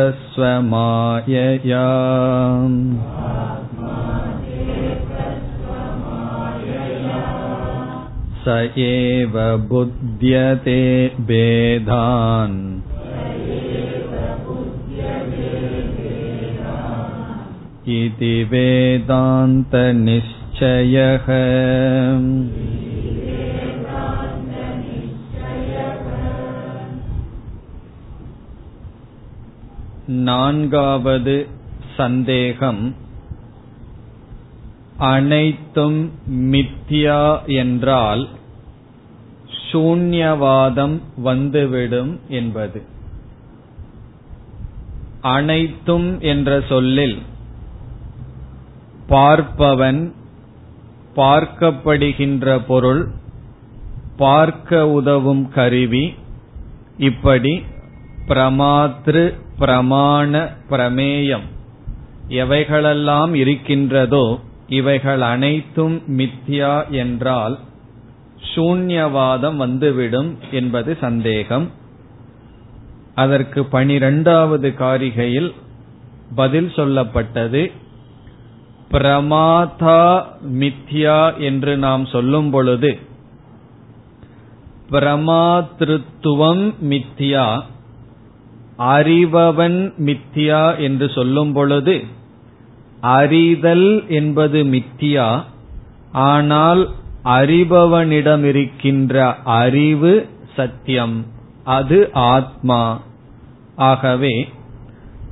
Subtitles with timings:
[8.47, 9.33] स एव
[9.69, 10.81] बुध्यते
[11.29, 12.59] भेदान्
[17.95, 19.67] इति वेदान्तनिश्चयः
[30.27, 31.29] नान्गावद्
[31.97, 32.81] सन्देहम्
[34.97, 38.27] அனைத்தும் மித்யா என்றால்
[39.71, 42.83] சூன்யவாதம் வந்துவிடும் என்பது.
[45.21, 47.17] அனைத்தும் என்ற சொல்லில்
[49.09, 50.13] பார்ப்பவன்
[51.15, 53.07] பார்க்கப்படுகின்ற பொருள்
[54.17, 56.13] பார்க்க உதவும் கருவி
[56.97, 57.63] இப்படி
[58.27, 61.43] பிரமாத்ரு பிரமாண பிரமேயம்
[62.29, 67.59] எவைகளெல்லாம் இருக்கின்றதோ இவைகள் அனைத்தும் மித்யா என்றால்
[68.55, 71.71] சூன்யவாதம் வந்துவிடும் என்பது சந்தேகம்.
[73.15, 75.53] அதற்கு பனிரெண்டாவது காரிகையில்
[76.35, 77.71] பதில் சொல்லப்பட்டது.
[78.91, 82.99] பிரமாதா மித்யா என்று நாம் சொல்லும் பொழுது
[84.91, 87.61] பிரமாத்திருத்துவம் மித்யா
[88.79, 92.03] அறிபவன் மித்யா என்று சொல்லும் பொழுது
[93.01, 95.43] அறிதல் என்பது மித்தியா
[96.11, 96.89] ஆனால்
[97.23, 101.25] அறிபவனிடமிருக்கின்ற அறிவு சத்தியம்
[101.63, 103.01] அது ஆத்மா.
[103.75, 104.47] ஆகவே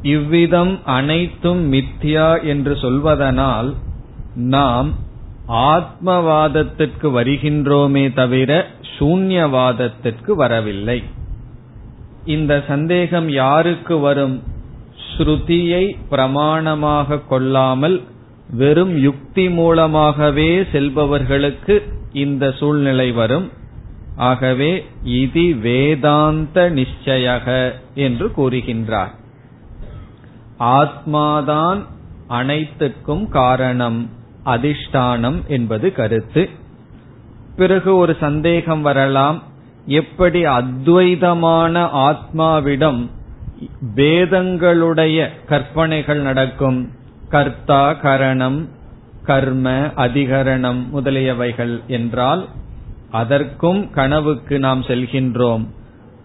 [0.01, 3.75] இவ்விதம் அனைத்தும் மித்யா என்று சொல்வதனால்
[4.35, 4.93] நாம்
[5.47, 8.67] ஆத்மவாதத்திற்கு வருகின்றோமே தவிர
[8.99, 11.03] சூன்யவாதத்திற்கு வரவில்லை.
[12.25, 14.43] இந்த சந்தேகம் யாருக்கு வரும்?
[15.17, 18.03] ஸ்ருதியை பிரமாணமாக கொள்ளாமல்
[18.49, 21.75] வெறும் யுக்தி மூலமாகவே செல்பவர்களுக்கு
[22.13, 23.51] இந்த சூழ்நிலை வரும்.
[24.15, 29.13] ஆகவே இது வேதாந்த நிச்சயக என்று கூறுகின்றார்.
[30.59, 31.85] ஆத்மாதான்
[32.27, 34.09] அனைத்துக்கும் காரணம்
[34.45, 36.49] அதிஷ்டானம் என்பது கருத்து.
[37.55, 39.43] பிறகு ஒரு சந்தேகம் வரலாம்
[39.85, 43.09] எப்படி அத்வைதமான ஆத்மாவிடம்
[43.95, 46.91] வேதங்களுடைய கற்பனைகள் நடக்கும்.
[47.29, 48.69] கர்த்தா கரணம்
[49.23, 52.47] கர்ம அதிகரணம் முதலியவைகள் என்றால்
[53.11, 55.67] அதற்கும் கனவுக்கு நாம் செல்கின்றோம்.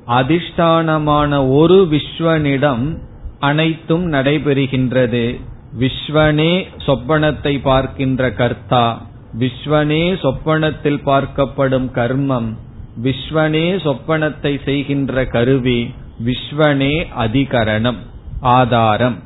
[0.07, 2.99] அதிஷ்டானமான ஒரு விஸ்வனிடம்
[3.39, 5.41] அனைத்தும் நடைபெறுகின்றது.
[5.79, 9.03] விஸ்வனே சொப்பனத்தை பார்க்கின்ற கர்த்தா.
[9.39, 12.57] விஸ்வனே சொப்பனத்தில் பார்க்கப்படும் கர்மம்.
[13.03, 15.95] விஸ்வனே சொப்பனத்தை செய்கின்ற கருவி.
[16.25, 17.97] விஸ்வனே அதிகரணம்
[18.41, 19.19] ஆதாரம்.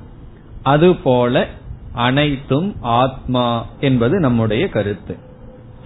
[0.62, 1.48] அதுபோல
[1.92, 5.18] அனைத்தும் ஆத்மா என்பது நம்முடைய கருத்து.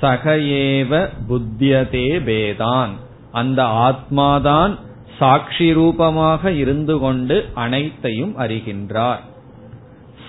[0.03, 2.89] சகையேவ புத்தியதே பேதான்
[3.33, 4.79] அந்த ஆத்மாதான்
[5.19, 9.19] சாட்சி ரூபமாக இருந்து கொண்டு அனைத்தையும் அறிகின்றார்.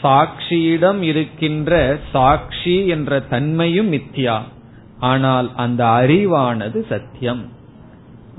[0.04, 4.42] சாட்சியிடம் இருக்கின்ற சாட்சி என்ற தன்மையும் மித்யா.
[5.00, 7.50] ஆனால் அந்த அறிவானது சத்தியம்.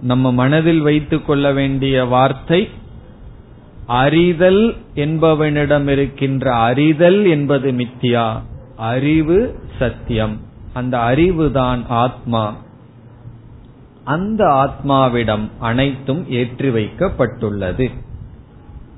[0.03, 2.69] நம்ம மனதில் வைத்துக் கொள்ள வேண்டிய வார்த்தை
[3.87, 8.43] அறிதல் என்பவனிடம் இருக்கின்ற அறிதல் என்பது மித்தியா.
[8.77, 10.41] அறிவு சத்தியம்.
[10.73, 12.57] அந்த அறிவுதான் ஆத்மா.
[14.05, 17.91] அந்த ஆத்மாவிடம் அனைத்தும் ஏற்றி வைக்கப்பட்டுள்ளது.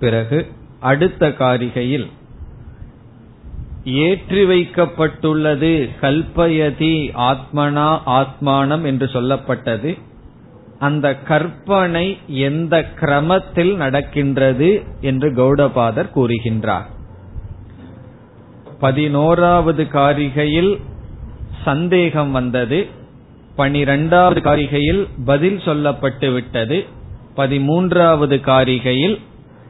[0.00, 0.46] பிறகு
[0.80, 2.10] அடுத்த காரிகையில்
[3.84, 9.98] ஏற்றி வைக்கப்பட்டுள்ளது கல்பயதி ஆத்மனா ஆத்மானம் என்று சொல்லப்பட்டது.
[10.86, 14.70] அந்த கற்பனை எந்த கிரமத்தில் நடக்கின்றது
[15.00, 16.88] என்று கௌடபாதர் கூறுகின்றார்.
[18.80, 20.72] பதினோராவது காரிகையில்
[21.64, 22.78] சந்தேகம் வந்தது
[23.56, 26.78] பனிரெண்டாவது காரிகையில் பதில் சொல்லப்பட்டு விட்டது
[27.36, 29.16] பதிமூன்றாவது காரிகையில்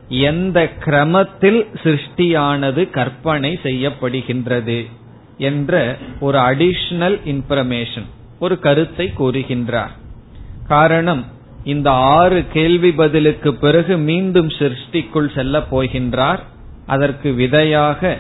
[0.08, 4.79] எந்த கிரமத்தில் சிருஷ்டியானது கற்பனை செய்யப்படுகின்றது
[5.50, 5.73] என்ற
[6.20, 8.08] ஒரு அடிஷனல் இன்ஃபர்மேஷன்
[8.38, 9.94] ஒரு கருத்தை கூறுகின்றார்.
[10.68, 11.25] காரணம்
[11.63, 16.39] இந்த ஆறு கேள்வி பதிலுக்கு பிறகு மீண்டும் சிருஷ்டிக்குள் செல்ல போகின்றார்
[16.86, 18.18] அதற்கு விதையாக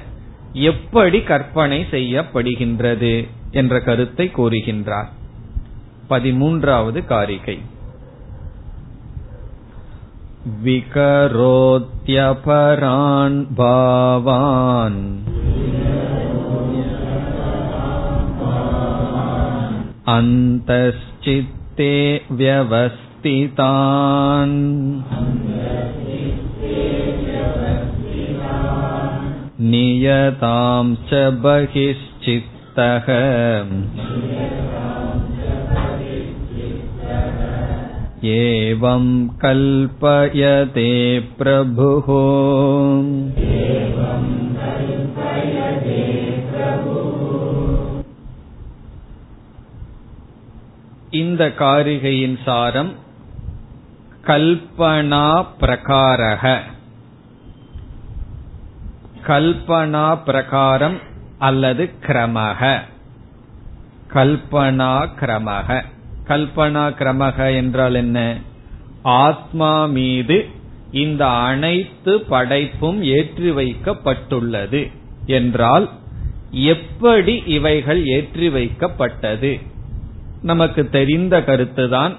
[0.63, 5.09] எப்படி கற்பனை செய்யப்படுகின்றது என்ற கருத்தை கூறுகின்றார்
[6.09, 7.59] பதிமூன்றாவது காரிகை
[10.57, 15.17] विकरोत्यपरान् भावान्
[21.71, 22.95] अन्तश्चित्ते व्यवस्थितान्
[29.71, 33.07] नियतां च बहिश्चित्तः
[38.33, 39.05] एवं
[39.43, 40.91] कल्पयते
[41.39, 42.07] प्रभुः
[51.12, 52.92] இந்த காரிகையின் சாரம்
[54.26, 56.58] கல்பனா பிரகாரக.
[59.26, 60.98] கல்பனா பிரகாரம்
[61.38, 62.78] அல்லது கிரமக.
[64.14, 65.84] கல்பனா கிரமக.
[66.28, 68.38] கல்பனா கிரமக என்றால் என்ன?
[69.02, 70.48] ஆத்மா மீது
[70.92, 74.90] இந்த அனைத்து படைப்பும் ஏற்றி வைக்கப்பட்டுள்ளது
[75.26, 75.90] என்றால்
[76.50, 79.70] எப்படி இவைகள் ஏற்றி வைக்கப்பட்டது?
[80.42, 82.16] நமக்கு தெரிந்த கருத்துதான்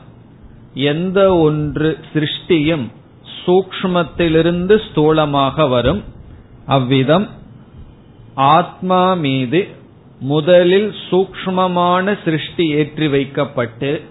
[0.73, 2.85] எந்த ஒன்று சிருஷ்டியும்
[3.45, 6.03] சூக்மத்திலிருந்து ஸ்தூலமாக வரும்.
[6.65, 7.29] அவ்விதம்
[8.35, 9.67] ஆத்மா மீது
[10.19, 14.01] முதலில் சூக்மமான சிருஷ்டி ஏற்றி வைக்கப்பட்டு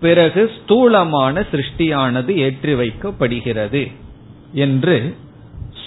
[0.00, 3.92] பிறகு ஸ்தூலமான சிருஷ்டியானது ஏற்றி வைக்கப்படுகிறது
[4.52, 5.16] என்று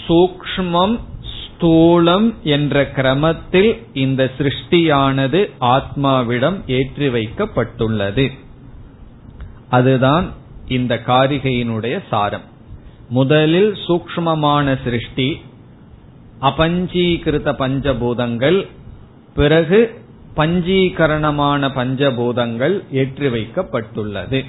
[0.07, 0.99] சூக்மம்
[1.61, 8.31] ஸ்தூலம் என்ற கிரமத்தில் இந்த சிருஷ்டியானது ஆத்மாவிடம் ஏற்றி வைக்கப்பட்டுள்ளது.
[9.69, 10.31] அதுதான்
[10.67, 12.41] இந்த காரிகையினுடைய சாரம்.
[13.09, 15.41] முதலில் சூக்மமான சிருஷ்டி
[16.41, 18.67] அபஞ்சீகிருத பஞ்சபூதங்கள்
[19.35, 20.01] பிறகு
[20.35, 24.45] பஞ்சீகரணமான பஞ்சபூதங்கள் ஏற்றி வைக்கப்பட்டுள்ளது.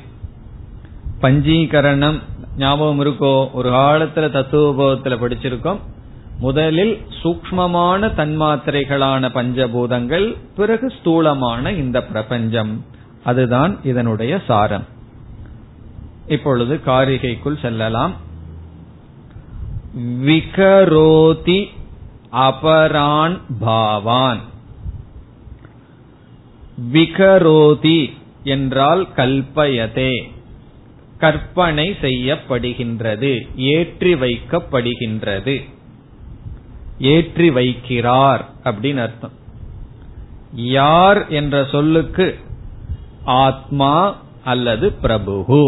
[1.22, 2.20] பஞ்சீகரணம்
[2.56, 3.52] ஞாபகம் இருக்கோ?
[3.52, 5.78] ஒரு காலத்துல தத்துவபோதத்துல படிச்சிருக்கோம்.
[6.42, 12.84] முதலில் சூக்மமான தன்மாத்திரைகளான பஞ்சபூதங்கள் பிறகு ஸ்தூலமான இந்த பிரபஞ்சம்.
[13.24, 14.86] அதுதான் இதனுடைய சாரம்.
[16.26, 18.14] இப்பொழுது காரிகைக்குள் செல்லலாம்.
[20.26, 21.60] விகரோதி
[22.32, 24.40] அபரான் பாவான்.
[26.92, 28.12] விகரோதி
[28.44, 30.22] என்றால் கல்பயதே.
[31.18, 35.56] கற்பனை செய்யப்படுகின்றது ஏற்றி வைக்கப்படுகின்றது.
[37.02, 39.36] ஏற்றி வைக்கிறார் அப்படின்னு அர்த்தம்.
[40.54, 42.38] யார் என்ற சொல்லுக்கு
[43.24, 45.64] ஆத்மா அல்லது பிரபுகு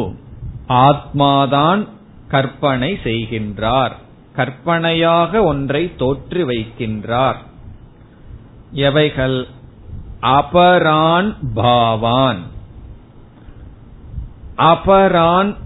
[0.68, 1.88] ஆத்மாதான்
[2.28, 3.94] கற்பனை செய்கின்றார்.
[4.32, 7.40] கற்பனையாக ஒன்றை தோற்றி வைக்கின்றார்.
[8.72, 9.46] எவைகள்?
[10.22, 12.42] அபரான் பாவான்.
[14.56, 15.56] அபரான்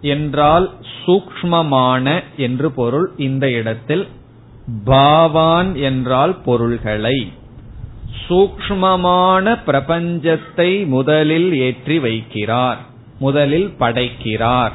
[0.00, 0.66] என்றால்
[1.06, 4.08] சூக்மமான என்று பொருள் இந்த இடத்தில்
[4.84, 7.32] பாவான் என்றால் பொருள்களை.
[8.28, 12.76] சூக்மமான பிரபஞ்சத்தை முதலில் ஏற்றி வைக்கிறார்.
[13.18, 14.72] முதலில் படைக்கிறார்.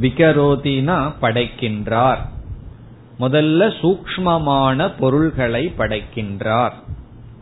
[0.00, 2.18] விகரோதினா படைக்கின்றார்.
[3.20, 6.72] முதல்ல சூக்மமான பொருள்களை படைக்கின்றார்.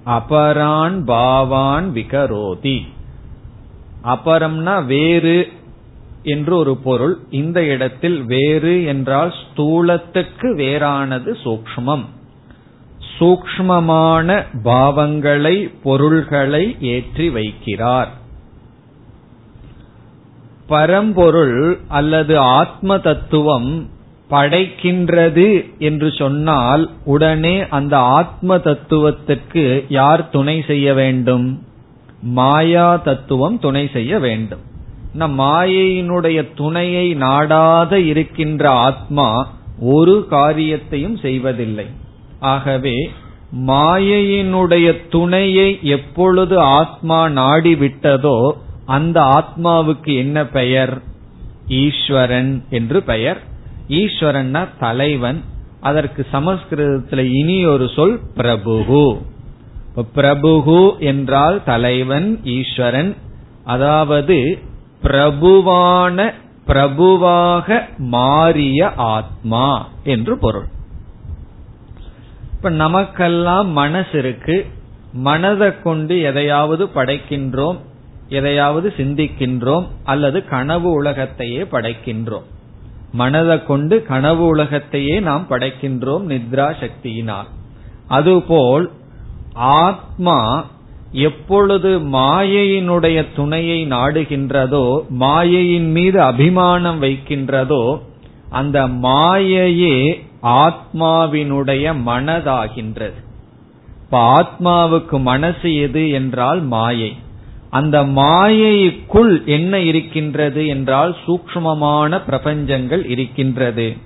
[0.07, 2.87] அபரான் பாவான் விகரோதி.
[4.05, 5.53] அபரம்னா வேறு
[6.27, 12.07] என்று ஒரு பொருள் இந்த இடத்தில் வேறு என்றால் ஸ்தூலத்துக்கு வேறானது சூக்மம்
[13.19, 14.29] சூக்மமான
[14.65, 18.11] பாவங்களை பொருள்களை ஏற்றி வைக்கிறார்.
[20.67, 21.59] பரம்பொருள்
[21.89, 23.71] அல்லது ஆத்ம தத்துவம்
[24.31, 25.49] படைக்கின்றது
[25.79, 31.47] என்று சொன்னால் உடனே அந்த ஆத்ம தத்துவத்திற்கு யார் துணை செய்ய வேண்டும்?
[32.37, 34.65] மாயா தத்துவம் துணை செய்ய வேண்டும்.
[35.17, 39.29] நம் மாயையினுடைய துணையை நாடாத இருக்கின்ற ஆத்மா
[39.81, 41.87] ஒரு காரியத்தையும் செய்வதில்லை.
[42.41, 43.11] ஆகவே
[43.67, 48.51] மாயையினுடைய துணையை எப்பொழுது ஆத்மா நாடிவிட்டதோ
[48.87, 50.95] அந்த ஆத்மாவுக்கு என்ன பெயர்?
[51.69, 53.41] ஈஸ்வரன் என்று பெயர்.
[53.89, 55.41] ஈஸ்வரன்னா தலைவன்.
[55.81, 59.07] அதற்கு சமஸ்கிருதத்தில் இனி ஒரு சொல் பிரபுகு.
[60.15, 63.17] பிரபுகு என்றால் தலைவன் ஈஸ்வரன்.
[63.65, 64.59] அதாவது
[65.03, 66.33] பிரபுவான
[66.67, 70.67] பிரபுவாக மாறிய ஆத்மா என்று பொருள்.
[72.53, 74.67] இப்ப நமக்கெல்லாம் மனசு இருக்கு.
[75.13, 77.79] மனதை கொண்டு எதையாவது படைக்கின்றோம்
[78.29, 82.43] எதையாவது சிந்திக்கின்றோம் அல்லது கனவு உலகத்தையே படைக்கின்றோம்.
[83.13, 87.47] மனதை கொண்டு கனவு உலகத்தையே நாம் படைக்கின்றோம் நித்ரா சக்தியினால்.
[88.09, 88.91] அதுபோல்
[89.55, 90.67] ஆத்மா
[91.13, 98.01] எப்பொழுது மாயையினுடைய துணையை நாடுகின்றதோ மாயையின் மீது அபிமானம் வைக்கின்றதோ
[98.51, 103.25] அந்த மாயையே ஆத்மாவினுடைய மனதாகின்றது.
[104.03, 107.17] இப்ப ஆத்மாவுக்கு மனசு எது என்றால் மாயை.
[107.71, 113.97] அந்த மாயைக்குள் என்ன இருக்கின்றது என்றால் சூக்மமான பிரபஞ்சங்கள் இருக்கின்றது.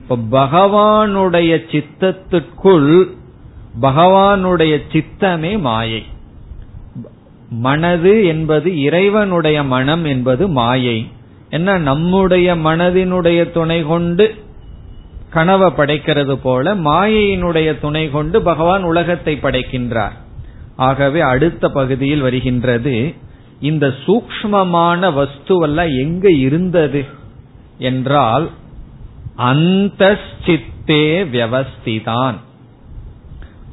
[0.00, 3.08] இப்ப பகவானுடைய சித்தத்திற்குள்
[3.80, 6.02] பகவானுடைய சித்தமே மாயை.
[7.48, 11.10] மனது என்பது இறைவனுடைய மனம் என்பது மாயை.
[11.50, 11.78] என்ன?
[11.78, 14.34] நம்முடைய மனதினுடைய துணை கொண்டு
[15.30, 20.12] கனவை படைக்கிறது போல மாயையினுடைய துணை கொண்டு பகவான் உலகத்தை படைக்கின்றார்.
[20.76, 23.14] ஆகவே அடுத்த பகுதியில் வருகின்றது
[23.60, 27.04] இந்த சூக்மமான வஸ்துவெல்லாம் எங்க இருந்தது
[27.78, 28.50] என்றால்
[29.36, 32.34] அந்த சித்தே வியவஸ்திதான்.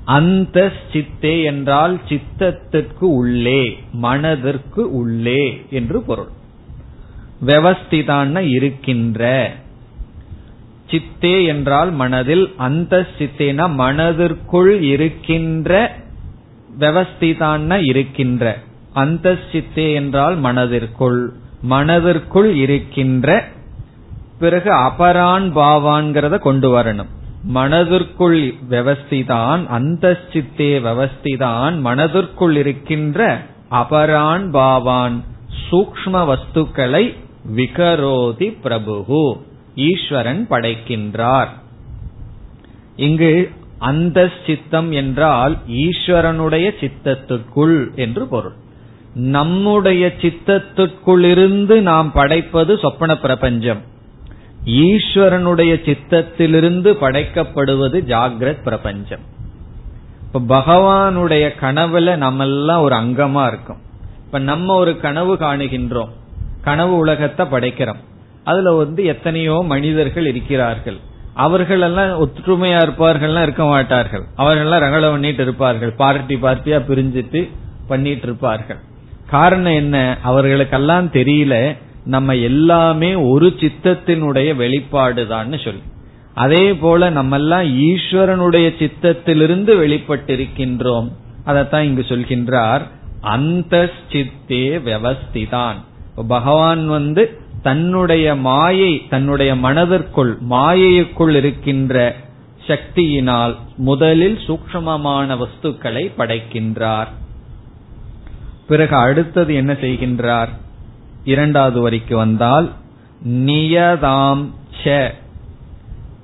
[0.05, 6.27] அந்த சித்தே என்றால் சித்தத்திற்கு உள்ளே மனதிற்கு உள்ளே என்று பொருள்.
[7.45, 9.51] வியவஸ்திதான் இருக்கின்ற.
[10.89, 15.95] சித்தே என்றால் மனதில் அந்த சித்தேனா மனதிற்குள் இருக்கின்ற
[16.79, 18.59] விவஸ்திதான் இருக்கின்ற.
[18.93, 23.47] அந்த சித்தே என்றால் மனதிற்குள் மனதிற்குள் இருக்கின்ற
[24.39, 27.11] பிறகு அபரான் பாவான்கிறத கொண்டு வரணும்.
[27.47, 35.23] மனதிற்குள் விவஸ்திதான் அந்த சித்தே விவஸ்திதான் மனதிற்குள் இருக்கின்ற அபரான் பாவான்
[35.71, 37.15] சூக்ம வஸ்துக்களை
[37.55, 39.37] விகரோதி பிரபு
[39.75, 41.47] ஈஸ்வரன் படைக்கின்றார்.
[42.95, 48.53] இங்கு அந்த சித்தம் என்றால் ஈஸ்வரனுடைய சித்தத்துக்குள் என்று பொருள்.
[49.13, 53.81] நம்முடைய சித்தத்துக்குள்ளிருந்து நாம் படைப்பது சொப்பன பிரபஞ்சம்.
[54.65, 59.19] ஈஸ்வரனுடைய சித்தத்திலிருந்து படைக்கப்படுவது ஜாகிரத் பிரபஞ்சம்.
[60.33, 63.77] இப்ப பகவானுடைய கனவுல நம்ம எல்லாம் ஒரு அங்கமா இருக்கும்.
[64.25, 66.09] இப்ப நம்ம ஒரு கனவு காணுகின்றோம்.
[66.61, 67.99] கனவு உலகத்தை படைக்கிறோம்.
[68.43, 70.97] அதுல வந்து எத்தனையோ மனிதர்கள் இருக்கிறார்கள்.
[71.33, 74.23] அவர்கள் எல்லாம் ஒற்றுமையா இருப்பார்கள்லாம் இருக்க மாட்டார்கள்.
[74.35, 75.93] அவர்கள் எல்லாம் பண்ணிட்டு இருப்பார்கள்.
[75.93, 77.49] பார்ட்டி பார்ட்டியா பிரிஞ்சிட்டு
[77.87, 78.77] பண்ணிட்டு இருப்பார்கள்.
[79.29, 80.17] காரணம் என்ன?
[80.21, 81.77] அவர்களுக்கெல்லாம் தெரியல.
[82.05, 85.81] நம்ம எல்லாமே ஒரு சித்தத்தினுடைய வெளிப்பாடுதான்னு சொல்லி.
[86.33, 91.11] அதே போல நம்ம எல்லாம் ஈஸ்வரனுடைய சித்தத்திலிருந்து வெளிப்பட்டிருக்கின்றோம்.
[91.45, 92.81] அதத்தான் இங்கு சொல்கின்றார்
[93.21, 95.75] அந்த சித்தே வியவஸ்திதான்
[96.27, 102.15] பகவான் வந்து தன்னுடைய மாயை தன்னுடைய மனதிற்குள் மாயைக்குள் இருக்கின்ற
[102.67, 107.07] சக்தியினால் முதலில் சூக்ஷமமான வஸ்துக்களை படைக்கின்றார்.
[108.67, 110.49] பிறகு அடுத்தது என்ன செய்கின்றார்?
[111.25, 112.71] இரண்டாவது வரிக்கு வந்தால்
[113.29, 114.45] நியதாம்
[114.83, 115.13] ச.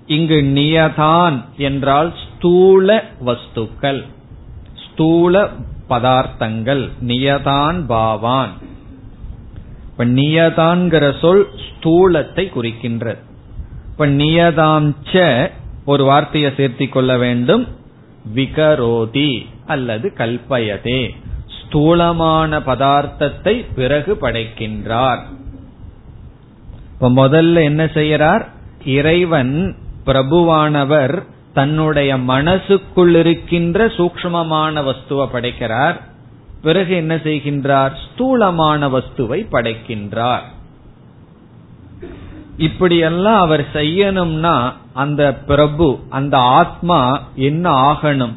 [0.08, 4.06] இங்கு நியதான் என்றால் ஸ்தூல வஸ்துக்கள்
[4.76, 5.50] ஸ்தூல
[5.90, 8.52] பதார்த்தங்கள் நியதான் பாவான்.
[9.86, 13.18] இப்ப நியதான்கிற சொல் ஸ்தூலத்தை குறிக்கின்றது.
[13.92, 15.50] இப்ப நியதாம்ச
[15.86, 17.68] ஒரு வார்த்தையை சேர்த்திக் கொள்ள வேண்டும்.
[18.36, 21.10] விகரோதி அல்லது கல்பயதே.
[21.72, 25.20] ஸ்தூலமான பதார்த்தத்தை பிறகு படைக்கின்றார்.
[26.94, 28.46] இப்ப முதல்ல என்ன செய்யறார்
[28.86, 29.76] இறைவன்
[30.06, 31.24] பிரபுவானவர்
[31.54, 36.02] தன்னுடைய மனசுக்குள் இருக்கின்ற சூக்மமான வஸ்துவை படைக்கிறார்.
[36.62, 37.92] பிறகு என்ன செய்கின்றார்?
[38.06, 40.46] ஸ்தூலமான வஸ்துவை படைக்கின்றார்.
[42.58, 48.34] இப்படியெல்லாம் அவர் செய்யணும்னா அந்த பிரபு அந்த ஆத்மா என்ன ஆகணும்?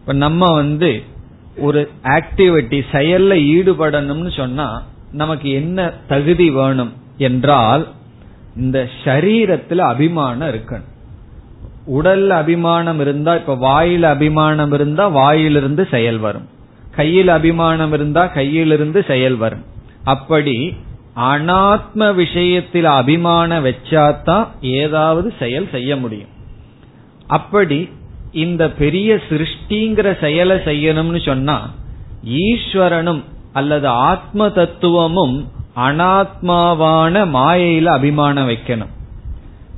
[0.00, 1.12] இப்ப நம்ம வந்து
[1.56, 4.82] ஒரு ஆக்டிவிட்டி செயல்ல ஈடுபடணும்னு சொன்னா
[5.12, 7.88] நமக்கு என்ன தகுதி வேணும் என்றால்
[8.56, 10.92] இந்த சரீரத்துல அபிமானம் இருக்கணும்.
[11.86, 16.48] உடல்ல அபிமானம் இருந்தா இப்ப வாயில அபிமானம் இருந்தா வாயிலிருந்து செயல் வரும்.
[16.90, 19.64] கையில் அபிமானம் இருந்தா கையிலிருந்து செயல் வரும்.
[20.04, 20.76] அப்படி
[21.16, 26.28] அனாத்ம விஷயத்தில் அபிமானம் வச்சாதான் ஏதாவது செயல் செய்ய முடியும்.
[27.26, 27.88] அப்படி
[28.34, 31.70] இந்த பெரிய சிருஷ்டிங்கிற செயலை செய்யணும்னு சொன்னா
[32.28, 33.22] ஈஸ்வரனும்
[33.52, 38.92] அல்லது ஆத்ம தத்துவமும் அனாத்மாவான மாயையில அபிமானம் வைக்கணும்.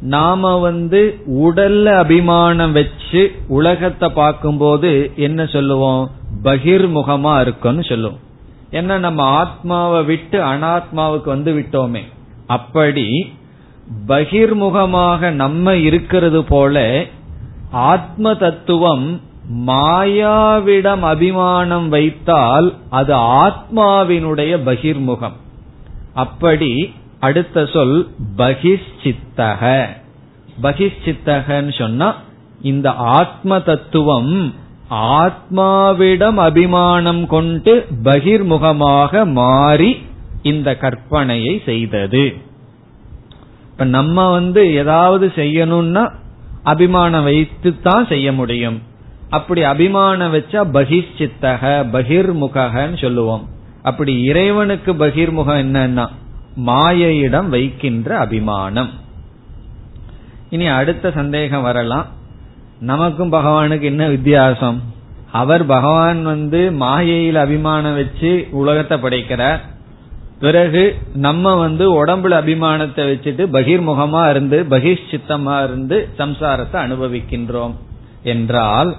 [0.00, 6.10] நாம வந்து உடல்ல அபிமானம் வச்சு உலகத்தை பார்க்கும்போது என்ன சொல்லுவோம்?
[6.44, 8.18] பகிர்முகமா இருக்கும்னு சொல்லுவோம்.
[8.70, 12.02] ஏன்னா நம்ம ஆத்மாவை விட்டு அனாத்மாவுக்கு வந்து விட்டோமே.
[12.46, 13.32] அப்படி
[14.08, 17.04] பகிர்முகமாக நம்ம இருக்கிறது போல
[17.70, 19.20] ஆத்ம தத்துவம்
[19.66, 25.36] மாயாவிடம் அபிமானம் வைத்தால் அது ஆத்மாவினுடைய பகிர்முகம்.
[26.14, 29.86] அப்படி அடுத்த சொல் பகிஷ்சித்தக.
[30.62, 32.14] பகிஷ்சித்தகன்னு சொன்னா
[32.60, 34.54] இந்த ஆத்ம தத்துவம்
[34.90, 40.02] ஆத்மாவிடம் அபிமானம் கொண்டு பகிர்முகமாக மாறி
[40.42, 42.34] இந்த கற்பனையை செய்தது.
[43.62, 46.12] இப்ப நம்ம வந்து ஏதாவது செய்யணும்னா
[46.66, 48.82] அபிமானம் வைத்து தான் செய்ய முடியும்.
[49.30, 53.44] அப்படி அபிமானம் வச்சா பகிஷ்சித்தக பகிர்முகன்னு சொல்லுவோம்.
[53.82, 56.06] அப்படி இறைவனுக்கு பகிர்முகம் என்னன்னா
[56.66, 58.90] மாயையிடம் வைக்கின்ற அபிமானம்.
[60.50, 62.06] இனி அடுத்த சந்தேகம் வரலாம்.
[62.80, 64.82] நமக்கும் பகவானுக்கு என்ன வித்தியாசம்?
[65.32, 69.62] அவர் பகவான் வந்து மாயையில் அபிமானம் வச்சு உலகத்தை படைக்கிறார்.
[70.40, 77.74] பிறகு நம்ம வந்து உடம்புல அபிமானத்தை வச்சுட்டு பகிர்முகமா இருந்து பகிஷ்சித்தமா இருந்து சம்சாரத்தை அனுபவிக்கின்றோம்.
[78.22, 78.96] என்றால்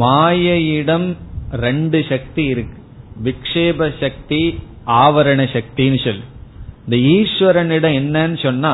[0.00, 1.16] மாயையிடம்
[1.52, 2.78] ரெண்டு சக்தி இருக்கு.
[3.24, 4.42] விக்ஷேப சக்தி
[4.86, 6.24] ஆவரண சக்தின்னு சொல்லு.
[6.86, 8.72] இந்த ஈஸ்வரனிடம் என்னன்னு சொன்னா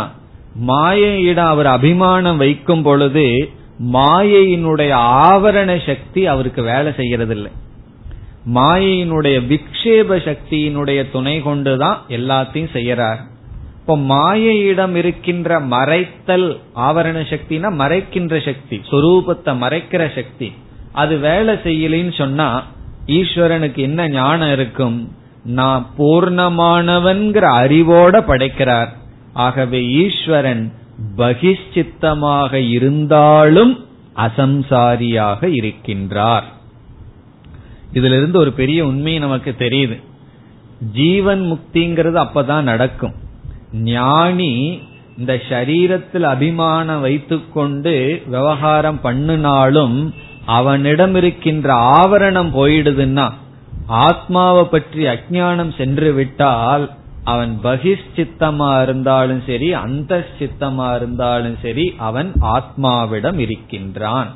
[0.68, 3.26] மாயையிடம் அவர் அபிமானம் வைக்கும் பொழுது
[3.92, 4.92] மாயையினுடைய
[5.26, 7.52] ஆவரண சக்தி அவருக்கு வேலை செய்யறது இல்லை
[8.46, 13.20] மாயையினுடைய விக்ஷேப சக்தியினுடைய துணை கொண்டுதான் எல்லாத்தையும் செய்யறார்.
[13.80, 20.52] இப்போ மாயையிடம் இருக்கின்ற மறைத்தல் ஆவரண சக்தினா மறைக்கின்ற சக்தி சொரூபத்தை மறைக்கிற சக்தி.
[20.92, 22.64] அது வேலை செய்யலின்னு சொன்னா
[23.06, 25.12] ஈஸ்வரனுக்கு என்ன ஞானம் இருக்கும்?
[25.44, 28.96] நான் பூர்ணமானவன்கிற அறிவோட படைக்கிறார்.
[29.32, 30.72] ஆகவே ஈஸ்வரன்
[31.16, 36.44] பகிஷ்சித்தமாக இருந்தாலும் அசம்சாரியாக இருக்கின்றார்.
[37.92, 39.96] இதுல இருந்து ஒரு பெரிய உண்மை நமக்கு தெரியுது.
[40.92, 43.14] ஜீவன் முக்திங்கிறது அப்பதான் நடக்கும்.
[43.72, 44.80] ஞானி
[45.18, 50.14] இந்த சரீரத்தில் அபிமானம் வைத்துக்கொண்டு விவகாரம் பண்ணினாலும்
[50.46, 53.26] அவனிடம் இருக்கின்ற ஆவரணம் போயிடுதுன்னா
[53.86, 56.90] ஆத்மாவை பற்றி அஜானம் சென்று விட்டால்
[57.24, 64.30] அவன் பகிஷ்சித்தமா இருந்தாலும் சரி அந்த சித்தமா இருந்தாலும் சரி அவன் ஆத்மாவிடம் இருக்கின்றான்.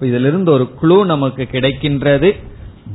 [0.00, 2.30] இதிலிருந்து ஒரு குழு நமக்கு கிடைக்கின்றது.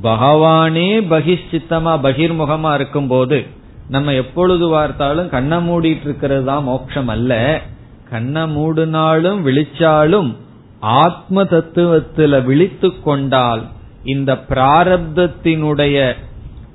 [0.03, 3.45] பகவானே பகிஷ்சித்தமா பகிர்முகமா இருக்கும் போது
[3.89, 7.61] நம்ம எப்பொழுது பார்த்தாலும் கண்ணை மூடிட்டு இருக்கிறது தான் மோட்சம் அல்ல.
[8.09, 10.35] கண்ணை மூடினாலும் விழிச்சாலும்
[10.79, 13.67] ஆத்ம தத்துவத்துல விழித்து கொண்டால்
[14.03, 16.13] இந்த பிராரப்தத்தினுடைய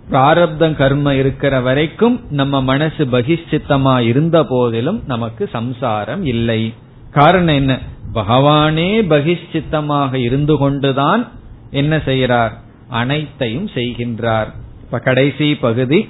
[0.08, 6.74] பிராரப்தம் கர்ம இருக்கிற வரைக்கும் நம்ம மனசு பகிஷ்சித்தமா இருந்த போதிலும் நமக்கு சம்சாரம் இல்லை.
[7.10, 7.78] காரணம் என்ன?
[8.14, 11.28] பகவானே பகிஷ்சித்தமாக இருந்து கொண்டுதான்
[11.70, 12.62] என்ன செய்கிறார்?
[12.88, 14.52] அனைத்தையும் செய்கின்றார்.
[14.80, 16.08] இப்ப கடைசி பகுதி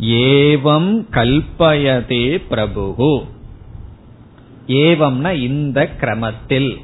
[0.00, 3.24] ஏவம் கல்பயதே பிரபு
[4.66, 6.76] ஏவம்னா இந்த கிரமத்தில்.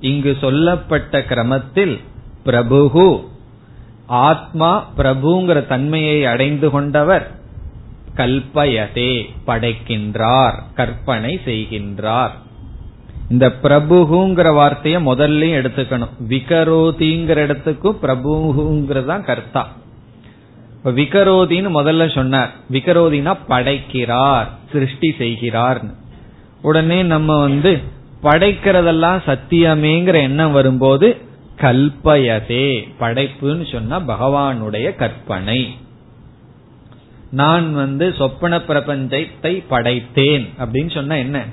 [0.00, 2.00] இங்கு சொல்லப்பட்ட கிரமத்தில்
[2.44, 3.28] பிரபு
[4.06, 7.34] ஆத்மா பிரபுங்கிற தன்மையை அடைந்து கொண்டவர்
[8.14, 12.30] கல்பயதே படைக்கின்றார் கற்பனை செய்கின்றார்.
[13.30, 16.08] இந்த பிரபுகுங்கிற வார்த்தைய முதல்ல எடுத்துக்கணும்.
[16.28, 19.72] விகரோதிங்கிற இடத்துக்கும் பிரபுங்கிறதான் கர்த்தா.
[20.72, 22.50] இப்ப விகரோதின்னு முதல்ல சொன்னார்.
[22.72, 25.80] விகரோதினா படைக்கிறார் சிருஷ்டி செய்கிறார்
[26.62, 27.80] உடனே நம்ம வந்து
[28.22, 31.16] படைக்கிறதெல்லாம் சத்தியமேங்கிற எண்ணம் வரும்போது
[31.60, 35.76] கல்பயதே படைப்புன்னு சொன்னா பகவானுடைய கற்பனை.
[37.30, 41.44] நான் வந்து சொப்பன பிரபஞ்சத்தை படைத்தேன் அப்படின்னு சொன்ன என்ன?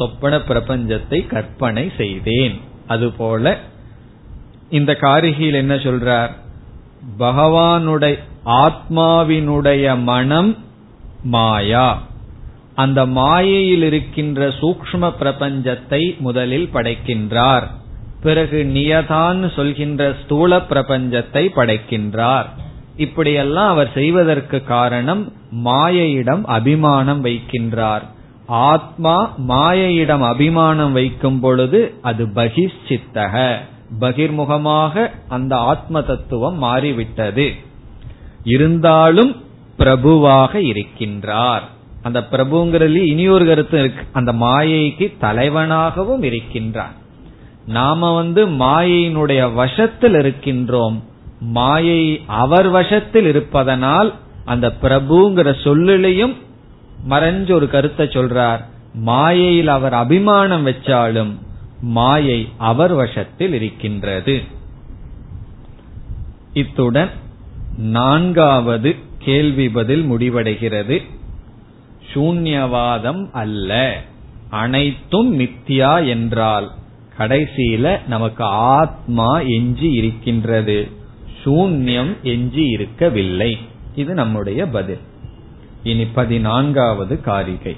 [0.00, 2.56] சொப்பன பிரபஞ்சத்தை கற்பனை செய்தேன்.
[2.86, 3.58] அதுபோல
[4.78, 6.32] இந்த காரிகையில் என்ன சொல்றார்?
[7.18, 10.52] பகவானுடைய ஆத்மாவினுடைய மனம்
[11.24, 11.88] மாயா.
[12.74, 17.66] அந்த மாயையில் இருக்கின்ற சூக்ம பிரபஞ்சத்தை முதலில் படைக்கின்றார்.
[18.22, 22.48] பிறகு நியதான் சொல்கின்ற ஸ்தூல பிரபஞ்சத்தை படைக்கின்றார்.
[22.96, 25.22] இப்படியெல்லாம் அவர் செய்வதற்கு காரணம்
[25.64, 28.06] மாயையிடம் அபிமானம் வைக்கின்றார்.
[28.50, 33.56] ஆத்மா மாயையிடம் அபிமானம் வைக்கும் பொழுது அது பகிஷ்சித்தக
[34.00, 37.52] பகிர்முகமாக அந்த ஆத்ம தத்துவம் மாறிவிட்டது.
[38.44, 39.36] இருந்தாலும்
[39.78, 41.60] பிரபுவாக இருக்கின்றார்.
[42.02, 44.04] அந்த பிரபுங்கிறதுல இனியொரு கருத்து இருக்கு.
[44.12, 46.96] அந்த மாயைக்கு தலைவனாகவும் இருக்கின்றார்.
[47.66, 51.02] நாம வந்து மாயையினுடைய வசத்தில் இருக்கின்றோம்.
[51.40, 56.36] மாயை அவர் வசத்தில் இருப்பதனால் அந்த பிரபுங்கிற சொல்லிலையும்
[57.08, 58.64] மறைஞ்சு ஒரு கருத்தை சொல்றார்.
[58.94, 61.34] மாயையில் அவர் அபிமானம் வச்சாலும்
[61.80, 64.40] மாயை அவர் வசத்தில் இருக்கின்றது.
[66.52, 67.10] இத்துடன்
[67.78, 71.02] நான்காவது கேள்வி பதில் முடிவடைகிறது.
[72.14, 74.02] சூன்யவாதம் அல்ல.
[74.50, 76.70] அனைத்தும் மித்தியா என்றால்
[77.18, 80.88] கடைசியில நமக்கு ஆத்மா எஞ்சி இருக்கின்றது.
[81.44, 83.58] சூன்யம் எஞ்சி இருக்கவில்லை.
[83.94, 85.00] இது நம்முடைய பதில்.
[85.83, 87.75] இனி பதினான்காவது காரிகை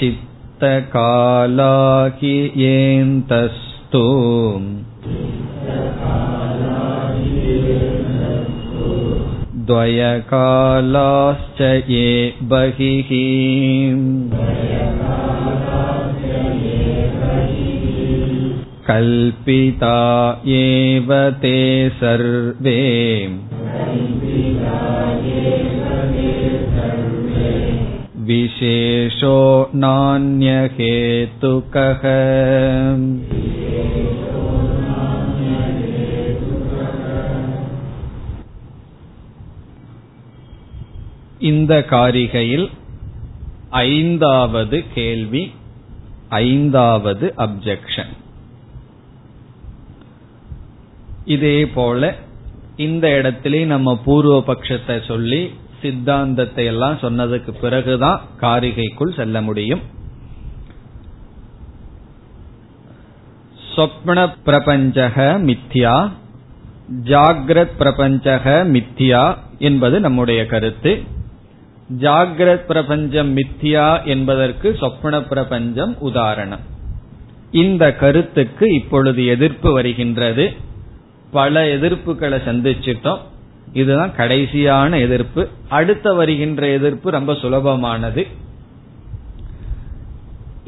[0.00, 2.36] சித்த காலாகி
[2.70, 4.00] ஏந்தஸ்து तु
[9.70, 12.06] द्वयकालाश्च ये
[12.52, 13.10] बहिः
[18.86, 19.98] कल्पिता
[20.56, 21.58] एव ते
[22.00, 22.78] सर्वे
[28.24, 29.36] विशेषो
[29.74, 30.92] नान्यहेतुकः
[41.40, 42.66] இந்த காரிகையில்
[43.84, 45.42] ஐந்தாவது கேள்வி
[46.40, 48.12] ஐந்தாவது அப்ஜெக்ஷன்
[51.24, 52.02] இதே போல
[52.77, 59.81] இந்த இடத்திலேயே நம்ம பூர்வ பட்சத்தை சொல்லி சித்தாந்தத்தை எல்லாம் சொன்னதுக்கு பிறகுதான் காரிகைக்குள் செல்ல முடியும்.
[63.75, 66.11] சொப்ன பிரபஞ்சக மித்யா
[67.03, 71.03] ஜாகிரத் பிரபஞ்சக மித்யா என்பது நம்முடைய கருத்து.
[71.99, 76.59] ஜாகிரத் பிரபஞ்சம் மித்யா என்பதற்கு சொப்ன பிரபஞ்சம் உதாரணம்.
[77.51, 80.53] இந்த கருத்துக்கு இப்பொழுது எதிர்ப்பு வருகின்றது.
[81.37, 83.21] பல எதிர்ப்புகளை சந்திச்சிட்டோம்.
[83.81, 85.41] இதுதான் கடைசியான எதிர்ப்பு.
[85.77, 88.23] அடுத்த வருகின்ற எதிர்ப்பு ரொம்ப சுலபமானது.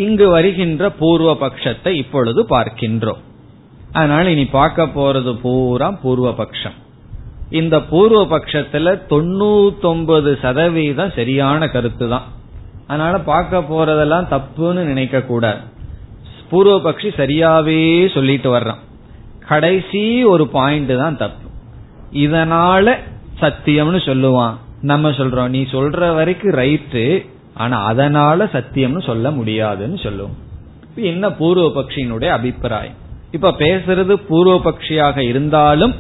[0.06, 3.22] இங்கு வருகின்ற பூர்வ பட்சத்தை இப்பொழுது பார்க்கின்றோம்.
[3.92, 6.78] அதனால இனி பார்க்க போறது பூரா பூர்வ பட்சம்
[7.60, 12.26] இந்த பூர்வ பட்சத்துல தொண்ணூத்தொன்பது சதவீதம் சரியான கருத்து தான்
[12.88, 15.62] அதனால பார்க்க போறதெல்லாம் தப்புன்னு நினைக்க கூடாது
[16.52, 17.80] பூர்வ பக்ஷி சரியாவே
[18.14, 18.82] சொல்லிட்டு வர்றான்.
[19.48, 21.48] கடைசி ஒரு பாயிண்ட் தான் தப்பு
[22.14, 22.96] இதனால
[23.40, 24.56] சத்தியம்னு சொல்லுவான்.
[24.82, 30.36] நம்ம சொல்றோம் நீ சொல்ற வரைக்கும் ரைட்டு ஆனா அதனால சத்தியம்னு சொல்ல முடியாதுன்னு சொல்லுவோம்.
[30.96, 32.98] என்ன பூர்வபக்ஷியினுடைய அபிப்பிராயம்?
[33.32, 35.96] இப்ப பேசுறது பூர்வபக்ஷியாக இருந்தாலும்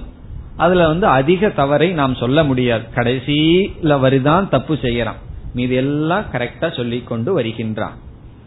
[0.55, 2.83] அதுல வந்து அதிக தவறை நாம் சொல்ல முடியாது.
[2.95, 5.19] கடைசியில வரிதான் தப்பு செய்யறான்.
[5.53, 7.97] மீது எல்லாம் கரெக்டா சொல்லி கொண்டு வருகின்றான்.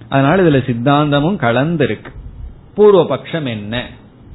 [0.09, 2.13] அதனால இதுல சித்தாந்தமும் கலந்து இருக்கு
[2.75, 3.87] பூர்வ பட்சம் என்ன?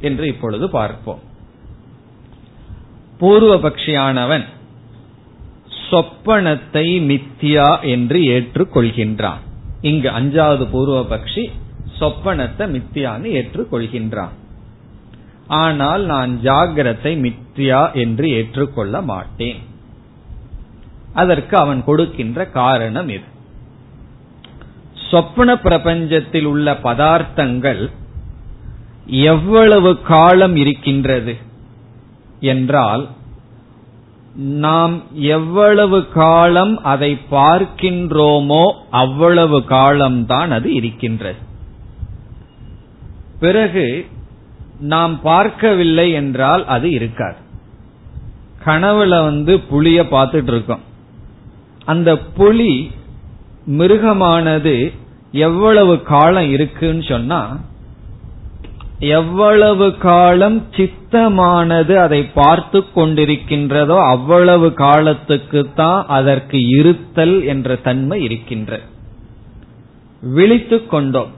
[0.02, 1.20] என்று இப்பொழுது பார்ப்போம்.
[3.18, 4.44] பூர்வ பக்ஷியானவன்
[5.92, 9.42] சொப்பனத்தை மித்தியா என்று ஏற்றுக்கொள்கின்றான்.
[9.82, 11.52] இங்கு அஞ்சாவது பூர்வ பக்ஷி
[12.00, 14.36] சொப்பனத்தை மித்தியான்னு ஏற்றுக்கொள்கின்றான்.
[15.48, 19.58] ஆனால் நான் ஜாகிரத்தை மித்யா என்று ஏற்றுக்கொள்ள மாட்டேன்.
[21.14, 23.24] அதற்கு அவன் கொடுக்கின்ற காரணம் இது.
[24.96, 27.92] சொப்பன பிரபஞ்சத்தில் உள்ள பதார்த்தங்கள்
[29.08, 31.36] எவ்வளவு காலம் இருக்கின்றது
[32.40, 33.08] என்றால்
[34.36, 41.38] நாம் எவ்வளவு காலம் அதை பார்க்கின்றோமோ அவ்வளவு காலம்தான் அது இருக்கின்றது.
[43.40, 44.06] பிறகு
[44.80, 47.36] நாம் பார்க்கவில்லை என்றால் அது இருக்காது.
[48.66, 50.84] கனவுல வந்து புளிய பார்த்துட்டு இருக்கோம்
[51.86, 52.92] அந்த புலி
[53.68, 54.94] மிருகமானது
[55.32, 57.60] எவ்வளவு காலம் இருக்குன்னு சொன்னா
[59.08, 68.80] எவ்வளவு காலம் சித்தமானது அதை பார்த்து கொண்டிருக்கின்றதோ அவ்வளவு காலத்துக்கு தான் அதற்கு இருத்தல் என்ற தன்மை இருக்கின்ற.
[70.22, 71.32] விழித்து கொண்டோம்.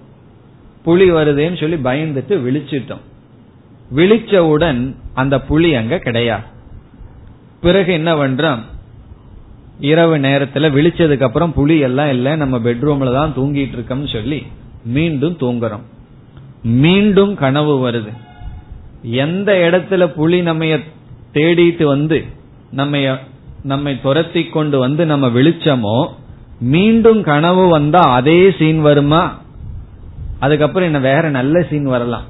[0.84, 3.04] புலி வருதேன்னு சொல்லி பயந்துட்டு விழிச்சிட்டோம்.
[3.96, 6.44] விழிச்சவுடன் அந்த புலி அங்க கிடையாது.
[7.62, 8.60] பிறகு என்ன பண்றோம்?
[9.80, 14.44] இரவு நேரத்துல விழிச்சதுக்கு அப்புறம் புலி எல்லாம் இல்ல நம்ம பெட்ரூம்ல தான் தூங்கிட்டு இருக்கோம்னு சொல்லி
[14.84, 15.86] மீண்டும் தூங்குறோம்.
[16.64, 18.14] மீண்டும் கனவு வருது.
[19.02, 20.66] எந்த இடத்துல புலி நம்ம
[21.34, 22.26] தேடிட்டு வந்து
[22.72, 23.18] நம்ம
[23.64, 26.08] நம்மை துரத்தி கொண்டு வந்து நம்ம விழிச்சோமோ
[26.60, 29.40] மீண்டும் கனவு வந்தா அதே சீன் வருமா?
[30.40, 32.24] அதுக்கப்புறம் என்ன வேற நல்ல சீன் வரலாம்.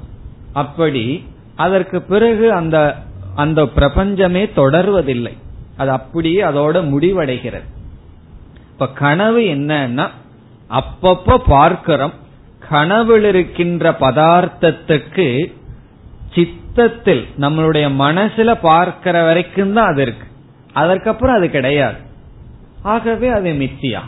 [0.52, 1.24] அப்படி
[1.56, 3.02] அதற்கு பிறகு அந்த
[3.34, 5.36] அந்த பிரபஞ்சமே தொடர்வதில்லை.
[5.76, 7.64] அது அப்படியே அதோட முடிவடைகிறது.
[8.70, 10.08] இப்ப கனவு என்னன்னா
[10.70, 12.12] அப்பப்ப பார்க்கிறோம்
[12.70, 15.56] கனவில் இருக்கின்ற பதார்த்தத்துக்கு
[16.34, 20.26] சித்தத்தில் நம்மளுடைய மனசுல பார்க்கிற வரைக்கும் தான் அது இருக்கு.
[20.72, 21.96] அதற்கப்புறம் அது கிடையாது.
[22.82, 24.00] ஆகவே அது மித்தியா.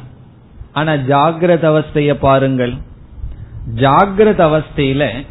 [0.73, 2.73] ஆனா ஜாகிரத அவஸ்தைய பாருங்கள்.
[3.75, 5.27] ஜாகிரத அவஸ்தையில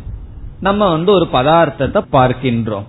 [0.59, 2.85] நம்ம வந்து ஒரு பதார்த்தத்தை பார்க்கின்றோம்.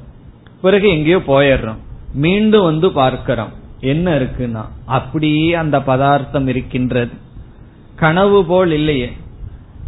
[0.61, 1.79] பிறகு எங்கேயோ போயிடுறோம்.
[2.13, 3.53] மீண்டும் வந்து பார்க்கிறோம்.
[3.81, 7.13] என்ன இருக்குன்னா அப்படியே அந்த பதார்த்தம் இருக்கின்றது.
[7.97, 9.13] கனவு போல் இல்லையே.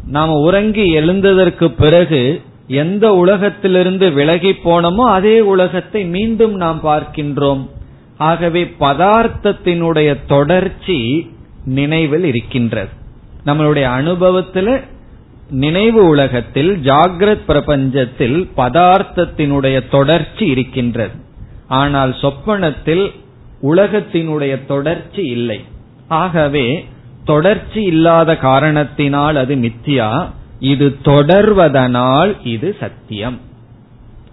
[0.06, 7.68] நாம உறங்கி எழுந்ததற்கு பிறகு எந்த உலகத்திலிருந்து விலகி போனோமோ அதே உலகத்தை மீண்டும் நாம் பார்க்கின்றோம்.
[8.16, 11.30] ஆகவே பதார்த்தத்தினுடைய தொடர்ச்சி
[11.64, 12.88] நினைவில் இருக்கின்றது.
[13.46, 14.80] நம்மளுடைய அனுபவத்தில்
[15.50, 21.14] நினைவு உலகத்தில் ஜாகிரத் பிரபஞ்சத்தில் பதார்த்தத்தினுடைய தொடர்ச்சி இருக்கின்றது.
[21.68, 23.12] ஆனால் சொப்பனத்தில்
[23.62, 25.60] உலகத்தினுடைய தொடர்ச்சி இல்லை.
[26.08, 26.86] ஆகவே
[27.24, 30.30] தொடர்ச்சி இல்லாத காரணத்தினால் அது மித்தியா
[30.60, 33.40] இது தொடர்வதனால் இது சத்தியம்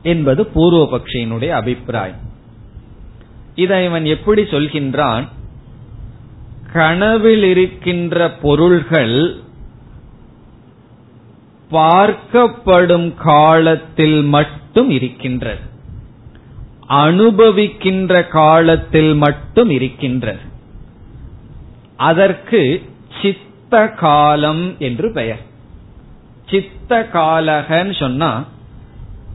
[0.03, 2.27] என்பது பூர்வபக்ஷியினுடைய அபிப்பிராயம்.
[3.55, 5.27] இதை இவன் எப்படி சொல்கின்றான்?
[6.73, 9.35] கனவில் இருக்கின்ற பொருள்கள்
[11.71, 15.59] பார்க்கப்படும் காலத்தில் மட்டும் இருக்கின்றது.
[16.89, 20.48] அனுபவிக்கின்ற காலத்தில் மட்டும் இருக்கின்றது.
[22.07, 22.61] அதற்கு
[23.21, 25.41] சித்த காலம் என்று பெயர்.
[26.49, 28.29] சித்த காலகன்னு சொன்னா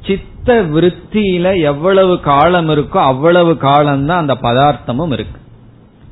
[0.07, 5.41] சித்த விருத்தியில எவ்வளவு காலம் இருக்கோ அவ்வளவு காலம்தான் அந்த பதார்த்தமும் இருக்கு.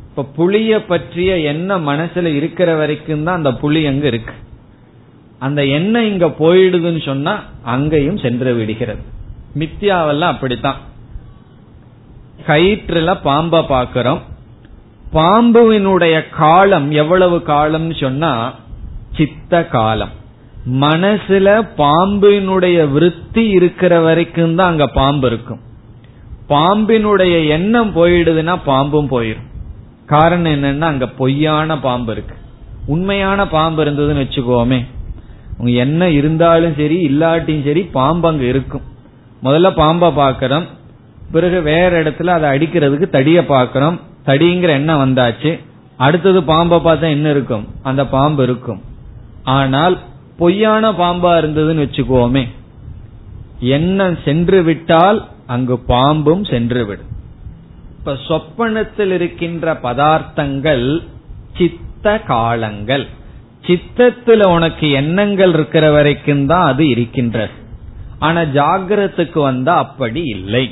[0.08, 4.34] இப்ப புளிய பற்றிய என்ன மனசுல இருக்கிற வரைக்கும் தான் அந்த புளி அங்க இருக்கு.
[5.38, 9.02] அந்த எண்ணெய் இங்க போயிடுதுன்னு சொன்னா அங்கேயும் சென்று விடுகிறது.
[9.58, 10.80] மித்தியாவெல்லாம் அப்படித்தான்.
[12.46, 14.22] கயிற்றுல பாம்ப பாக்கிறோம்
[15.14, 18.54] பாம்புவினுடைய காலம் எவ்வளவு காலம்னு சொன்னா
[19.16, 20.12] சித்த காலம்.
[20.80, 25.60] மனசுல பாம்பினுடைய விருத்தி இருக்கிற வரைக்கும் தான் அங்க பாம்பு இருக்கும்.
[26.48, 29.48] பாம்பினுடைய எண்ணம் போயிடுதுன்னா பாம்பும் போயிடும்
[30.06, 32.34] காரணம் என்னன்னா அங்க பொய்யான பாம்பு இருக்கு.
[32.86, 34.80] உண்மையான பாம்பு இருந்ததுன்னு வச்சுக்கோமே.
[35.58, 38.86] உங்க என்ன இருந்தாலும் சரி இல்லாட்டியும் சரி பாம்பு அங்க இருக்கும்.
[39.42, 40.66] முதல்ல பாம்பை பாக்கிறோம்
[41.32, 45.60] பிறகு வேற இடத்துல அதை அடிக்கிறதுக்கு தடிய பாக்கிறோம் தடிங்கிற எண்ணம் வந்தாச்சு.
[45.96, 47.68] அடுத்தது பாம்பை பார்த்தா என்ன இருக்கும்?
[47.82, 48.82] அந்த பாம்பு இருக்கும்.
[49.42, 49.98] ஆனால்
[50.36, 52.48] பொய்யான பாம்பா இருந்ததுன்னு வச்சுக்கோமே.
[53.58, 57.10] எண்ணம் சென்று விட்டால் அங்கு பாம்பும் சென்று விடும்.
[57.98, 60.98] இப்ப சொப்பனத்தில் இருக்கின்ற பதார்த்தங்கள்
[61.56, 63.06] சித்த காலங்கள்.
[63.66, 67.52] சித்தத்துல உனக்கு எண்ணங்கள் இருக்கிற வரைக்கும் தான் அது இருக்கின்றது.
[68.18, 70.70] ஆனா ஜாகிரத்துக்கு வந்தா அப்படி இல்லை.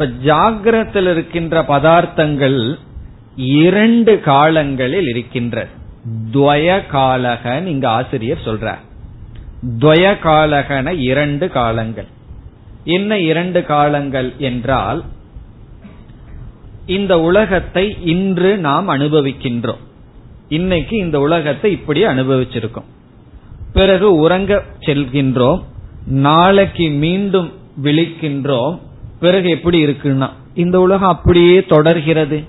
[0.00, 2.78] இப்ப ஜாகிரத்தில் இருக்கின்ற பதார்த்தங்கள்
[3.36, 5.66] இரண்டு காலங்களில் இருக்கின்ற.
[6.32, 8.78] துவய காலகன் இங்க ஆசிரியர் சொல்றார்.
[9.78, 12.06] துவய காலகன இரண்டு காலங்கள்.
[12.84, 15.04] என்ன இரண்டு காலங்கள் என்றால்
[16.86, 19.82] இந்த உலகத்தை இன்று நாம் அனுபவிக்கின்றோம்.
[20.48, 22.90] இன்னைக்கு இந்த உலகத்தை இப்படி அனுபவிச்சிருக்கோம்.
[23.72, 25.62] பிறகு உறங்க செல்கின்றோம்.
[26.06, 28.86] நாளைக்கு மீண்டும் விழிக்கின்றோம்.
[29.20, 32.42] பிறகு எப்படி இருக்குன்னா இந்த உலகம் அப்படியே தொடர்கிறது.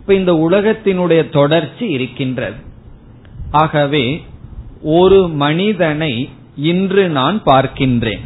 [0.00, 2.54] இப்ப இந்த உலகத்தினுடைய தொடர்ச்சி இருக்கின்றது.
[3.50, 4.24] ஆகவே
[4.82, 8.20] ஒரு மனிதனை இன்று நான் பார்க்கின்றேன்.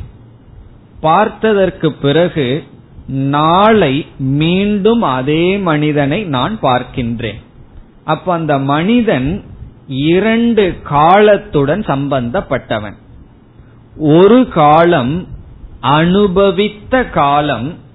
[1.02, 2.64] பார்த்ததற்கு பிறகு
[3.06, 7.40] நாளை மீண்டும் அதே மனிதனை நான் பார்க்கின்றேன்.
[8.04, 9.44] அப்ப அந்த மனிதன்
[9.86, 12.94] இரண்டு காலத்துடன் சம்பந்தப்பட்டவன்.
[13.96, 15.28] ஒரு காலம்
[15.80, 17.88] அனுபவித்த காலம்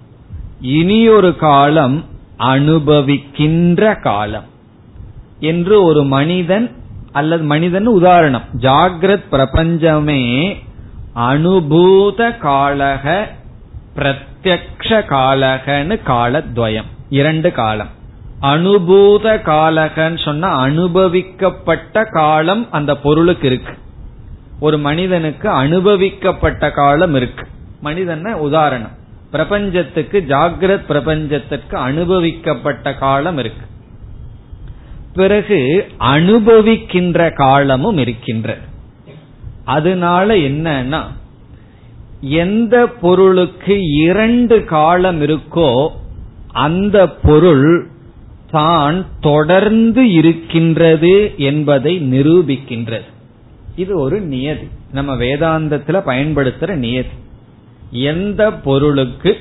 [0.61, 2.05] இனியொரு காலம்
[2.39, 4.43] அனுபவிக்கின்ற காலம்
[5.39, 6.75] என்று ஒரு மனிதன்
[7.11, 8.41] அல்லது மனிதன் உதாரணம்.
[8.59, 10.57] ஜாகிரத் பிரபஞ்சமே
[11.15, 13.25] அனுபூத காலக
[13.95, 16.85] பிரத்யக்ஷ காலகன்னு காலத்வயம்.
[17.09, 17.89] இரண்டு காலம்.
[18.41, 23.73] அனுபூத காலகன்னு சொன்னா அனுபவிக்கப்பட்ட காலம் அந்த பொருளுக்கு இருக்கு.
[24.59, 27.47] ஒரு மனிதனுக்கு அனுபவிக்கப்பட்ட காலம் இருக்கு.
[27.81, 29.03] மனிதன் உதாரணம்.
[29.31, 33.65] பிரபஞ்சத்துக்கு ஜாகிரத் பிரபஞ்சத்திற்கு அனுபவிக்கப்பட்ட காலம் இருக்கு.
[35.13, 38.57] பிறகு அனுபவிக்கின்ற காலமும் இருக்கின்ற.
[39.65, 41.01] அதனால என்னன்னா
[42.21, 45.89] எந்த பொருளுக்கு இரண்டு காலம் இருக்கோ
[46.51, 47.87] அந்த பொருள்
[48.51, 53.05] தான் தொடர்ந்து இருக்கின்றது என்பதை நிரூபிக்கின்றது.
[53.75, 54.67] இது ஒரு நியதி.
[54.91, 57.23] நம்ம வேதாந்தத்துல பயன்படுத்துற நியதி.
[57.95, 59.37] எந்த பொருளுக்கு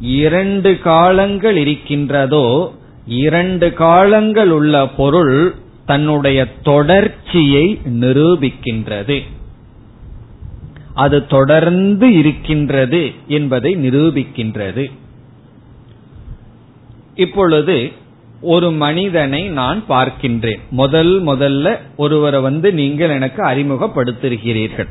[0.00, 2.74] இரண்டு காலங்கள் இருக்கின்றதோ
[3.06, 5.54] இரண்டு காலங்கள் உள்ள பொருள்
[5.86, 9.22] தன்னுடைய தொடர்ச்சியை நிரூபிக்கின்றது.
[10.94, 14.92] அது தொடர்ந்து இருக்கின்றது என்பதை நிரூபிக்கின்றது.
[17.14, 17.92] இப்பொழுது
[18.40, 20.60] ஒரு மனிதனை நான் பார்க்கின்றேன்.
[20.70, 24.90] முதல் முதல்ல ஒருவரை வந்து நீங்கள் எனக்கு அறிமுகப்படுத்துகிறீர்கள்.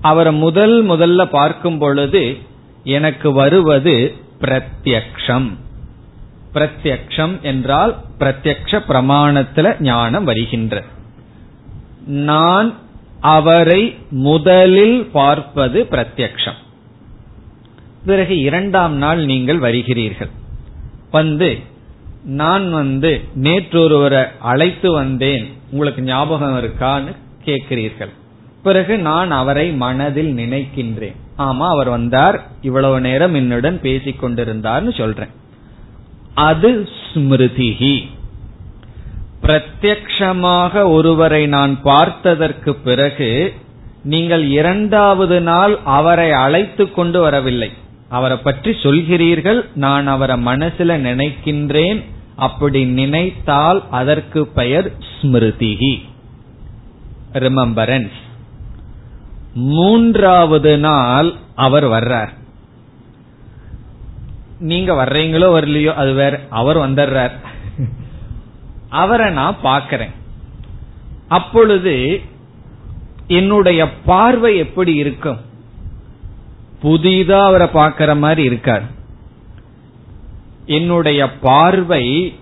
[0.00, 2.36] அவரை முதல் முதல்ல பார்க்கும் பொழுது
[2.84, 5.56] எனக்கு வருவது பிரத்யக்ஷம்.
[6.54, 10.84] பிரத்யக்ஷம் என்றால் பிரத்யக்ஷ பிரமாணத்துல ஞானம் வருகின்ற.
[12.06, 12.74] நான்
[13.20, 16.58] அவரை முதலில் பார்ப்பது பிரத்யக்ஷம்.
[18.06, 20.30] பிறகு இரண்டாம் நாள் நீங்கள் வருகிறீர்கள்.
[21.10, 21.58] வந்து
[22.24, 25.52] நான் வந்து நேற்றொருவரை அழைத்து வந்தேன்.
[25.70, 28.10] உங்களுக்கு ஞாபகம் இருக்கான்னு கேட்கிறீர்கள்.
[28.62, 31.18] பிறகு நான் அவரை மனதில் நினைக்கின்றேன்.
[31.38, 32.36] ஆமா அவர் வந்தார்.
[32.62, 35.32] இவ்வளவு நேரம் என்னுடன் பேசிக் கொண்டிருந்தார்னு சொல்றேன்.
[36.48, 36.70] அது
[37.04, 37.94] ஸ்மிருதிகி
[39.44, 43.30] பிரத்யக்ஷமாக ஒருவரை நான் பார்த்ததற்கு பிறகு
[44.02, 47.70] நீங்கள் இரண்டாவது நாள் அவரை அழைத்து கொண்டு வரவில்லை.
[48.08, 52.00] அவரை பற்றி சொல்கிறீர்கள் நான் அவரை மனசுல நினைக்கின்றேன்
[52.46, 55.94] அப்படி நினைத்தால் அதற்கு பெயர் ஸ்மிருதிகி
[57.44, 58.18] ரிமம்பரன்ஸ்
[59.54, 62.28] மூன்றாவது நாள் அவர் வர்றார்.
[64.58, 66.40] நீங்க வர்றீங்களோ வரலையோ அது வேற.
[66.50, 67.30] அவர் வந்துடுறார்.
[68.88, 70.10] அவரை நான் பார்க்கறேன்.
[71.28, 72.20] அப்பொழுது
[73.26, 75.40] என்னுடைய பார்வை எப்படி இருக்கும்?
[76.82, 78.82] புதிதா அவரை பார்க்கிற மாதிரி இருக்கார்.
[80.66, 82.38] என்னுடைய பார்வை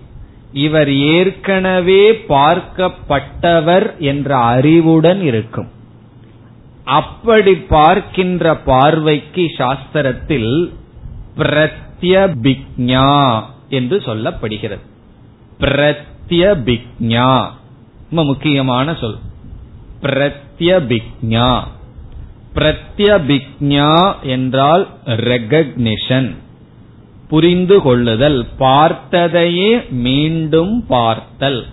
[0.53, 5.77] இவர் ஏற்கனவே பார்க்கப்பட்டவர் என்ற அறிவுடன் இருக்கும்.
[6.89, 10.73] அப்படி பார்க்கின்ற பார்வைக்கு சாஸ்திரத்தில்
[11.37, 14.79] பிரத்யபிக்ஞா என்று சொல்லப்படுகிறது.
[15.59, 17.49] பிரத்யபிக்ஞா.
[18.09, 19.15] முக்கியமான சொல்.
[20.01, 21.63] பிரத்யபிக்ஞா.
[22.55, 26.35] பிரத்யபிக்ஞா என்றால் ரெகக்னிஷன்
[27.29, 28.47] புரிந்து கொள்ளுதல்.
[28.59, 31.65] பார்த்ததையே மீண்டும் பார்த்தல்.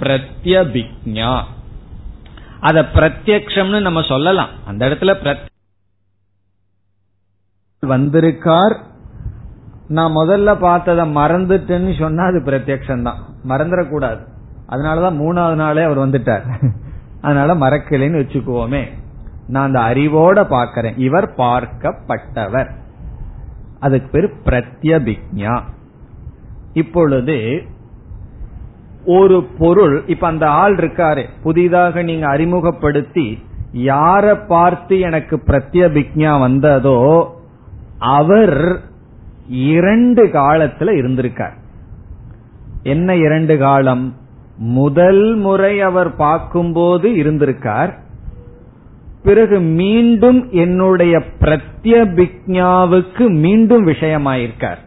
[0.00, 1.44] பிரத்யபிக்ஞா.
[2.64, 4.48] அத பிரத்யக்ஷம்னு நம்ம சொல்லலாம்.
[4.66, 5.36] அந்த இடத்துல
[7.80, 8.84] வந்திருக்கார்.
[9.88, 14.26] நான் முதல்ல பார்த்ததை மறந்துட்டேன்னு சொன்னா அது பிரத்யக்ஷம் தான் மறந்துடக்கூடாது.
[14.68, 16.72] அதனாலதான் மூணாவது நாளே அவர் வந்துட்டார்.
[17.20, 18.88] அதனால மறக்கலைன்னு வச்சுக்குவோமே.
[19.46, 20.98] நான் அந்த அறிவோட பார்க்கிறேன்.
[20.98, 22.70] இவர் பார்க்கப்பட்டவர்.
[23.80, 25.62] அதுக்கு பேர் பிரத்யபிக்யா.
[26.72, 27.64] இப்பொழுது
[29.06, 37.34] ஒரு பொருள் இப்ப அந்த ஆள் இருக்காரு புதிதாக நீங்க அறிமுகப்படுத்தி யார பார்த்து எனக்கு பிரத்யபிக்ஞா வந்ததோ
[37.98, 38.80] அவர்
[39.48, 41.52] இரண்டு காலத்துல இருந்திருக்கார்.
[42.82, 44.14] என்ன இரண்டு காலம்?
[44.56, 47.92] முதல் முறை அவர் பார்க்கும்போது இருந்திருக்கார்.
[49.22, 54.78] பிறகு மீண்டும் என்னுடைய பிரத்யபிக்ஞாவுக்கு மீண்டும் விஷயமாயிருக்கார்.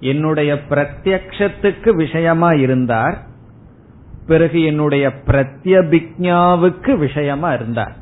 [0.00, 3.18] என்னுடைய பிரத்யக்ஷத்துக்கு விஷயமா இருந்தார்
[4.26, 7.96] பிறகு என்னுடைய பிரத்யபிக்ஞாவுக்கு விஷயமா இருந்தார்.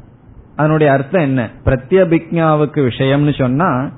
[0.56, 1.50] அதனுடைய அர்த்தம் என்ன?
[1.64, 3.90] பிரத்யபிக்ஞாவுக்கு விஷயம்னு சொன்னா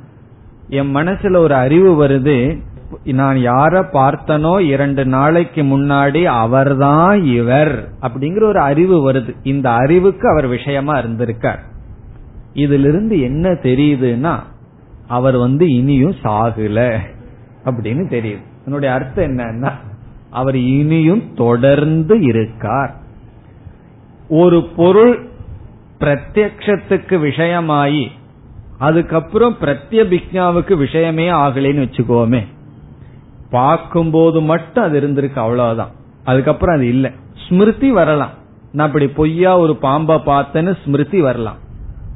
[0.69, 2.63] என் மனசுல ஒரு அறிவு வருது
[3.05, 9.35] நான் யார பார்த்தனோ இரண்டு நாளைக்கு முன்னாடி அவர்தான் இவர் அப்படிங்கிற ஒரு அறிவு வருது.
[9.43, 11.59] இந்த அறிவுக்கு அவர் விஷயமா இருந்திருக்கார்.
[12.53, 14.39] இதிலிருந்து என்ன தெரியுதுன்னா
[15.09, 16.99] அவர் வந்து இனியும் சாகுல.
[17.65, 18.43] அப்படின்னு தெரியுது.
[18.65, 19.73] என்னுடைய அர்த்தம் என்னன்னா
[20.31, 22.95] அவர் இனியும் தொடர்ந்து இருக்கார்.
[24.29, 25.29] ஒரு பொருள்
[26.01, 28.07] பிரத்யக்ஷத்துக்கு விஷயமாயி
[28.79, 32.47] அதுக்கப்புறம் பிரத்யபிக்ஞாவுக்கு விஷயமே ஆகலைன்னு வச்சுக்கோமே
[33.51, 35.91] பார்க்கும்போது மட்டும் அது இருந்திருக்கு அவ்வளவுதான்.
[36.25, 37.11] அதுக்கப்புறம் அது இல்லை.
[37.49, 38.31] ஸ்மிருதி வரலாம்.
[38.73, 41.57] நான் அப்படி பொய்யா ஒரு பாம்பை பார்த்தேன்னு ஸ்மிருதி வரலாம்.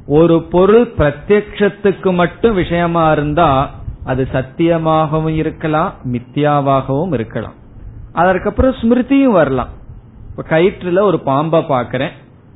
[0.07, 3.78] ஒரு பொருள் பிரத்யக்ஷத்துக்கு மட்டும் விஷயமா இருந்தா
[4.09, 7.57] அது சத்தியமாகவும் இருக்கலாம் மித்தியாவாகவும் இருக்கலாம்.
[8.13, 9.67] அதற்கப்புறம் ஸ்மிருதியும் வரலாம்.
[10.29, 12.11] இப்ப கயிற்றுல ஒரு பாம்பை பாக்கிறேன்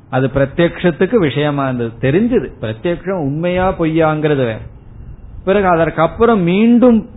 [0.09, 1.91] அது பிரத்யக்ஷத்துக்கு விஷயமா இருந்தது.
[1.99, 2.47] தெரிஞ்சது.
[2.63, 4.59] பிரத்யக்ஷம் உண்மையா பொய்யாங்கிறது வேற.
[5.45, 7.09] பிறகு அதற்கப்புறம் மீண்டும்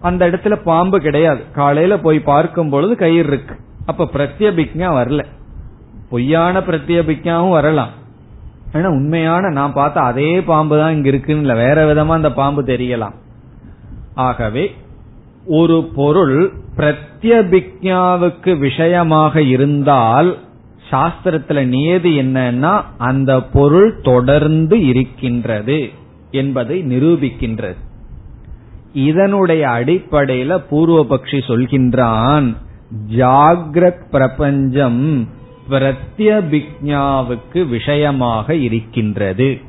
[0.00, 1.42] அந்த இடத்துல பாம்பு கிடையாது.
[1.52, 3.56] காலையில போய் பார்க்கும் பொழுது கயிறு இருக்கு.
[3.86, 5.24] அப்ப பிரத்யபிக்ஞா வரல.
[6.10, 7.92] பொய்யான பிரத்யபிக்ஞாவும் வரலாம்.
[8.72, 13.16] ஏன்னா உண்மையான நான் பார்த்த அதே பாம்பு தான் இங்க இருக்குன்னு வேற விதமா அந்த பாம்பு தெரியலாம்.
[14.16, 14.74] ஆகவே
[15.46, 20.38] ஒரு பொருள் பிரத்யபிக்யாவுக்கு விஷயமாக இருந்தால்
[20.90, 25.90] சாஸ்திரத்துல நியதி என்னன்னா அந்த பொருள் தொடர்ந்து இருக்கின்றது
[26.30, 27.76] என்பதை நிரூபிக்கின்றது.
[28.92, 32.56] இதனுடைய அடிப்படையில பூர்வபக்ஷி சொல்கின்றான்
[33.08, 35.28] ஜாகிரத் பிரபஞ்சம்
[35.70, 39.65] பிரத்யபிக்ஞாவுக்கு விஷயமாக இருக்கின்றது.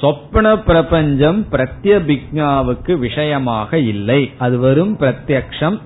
[0.00, 4.30] சொப்ன பிரபஞ்சம் பிரத்யபிக்ஞாவுக்கு விஷயமாக இல்லை.
[4.38, 5.78] அது வெறும் பிரத்யக்ஷம்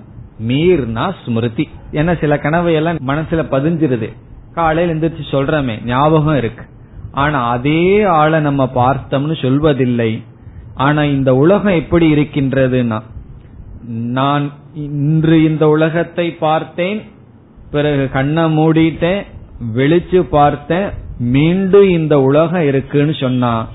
[0.47, 1.69] மீர்னா ஸ்மிருதி.
[1.91, 4.09] ஏன்னா சில கனவையெல்லாம் எல்லாம் மனசுல பதிஞ்சிருது.
[4.53, 6.65] காலையில் எந்திரிச்சு சொல்றமே ஞாபகம் இருக்கு.
[7.11, 10.23] ஆனா அதே ஆளை நம்ம பார்த்தோம்னு சொல்வதில்லை.
[10.75, 12.99] ஆனா இந்த உலகம் எப்படி இருக்கின்றதுன்னா
[13.87, 17.01] நான் இன்று இந்த உலகத்தை பார்த்தேன்
[17.71, 19.21] பிறகு கண்ணை மூடிட்டேன்
[19.75, 23.67] வெளிச்சு பார்த்தேன் மீண்டும் இந்த உலகம் இருக்குன்னு சொன்னா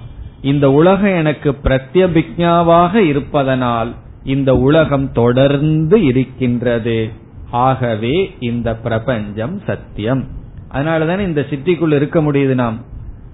[0.42, 7.10] இந்த உலகம் எனக்கு பிரத்யபிக்ஞாவாக இருப்பதனால் இந்த உலகம் தொடர்ந்து இருக்கின்றது.
[7.50, 10.24] ஆகவே இந்த பிரபஞ்சம் சத்தியம்.
[10.72, 12.84] அதனாலதானே இந்த சிட்டிக்குள்ள இருக்க முடியுது நாம்.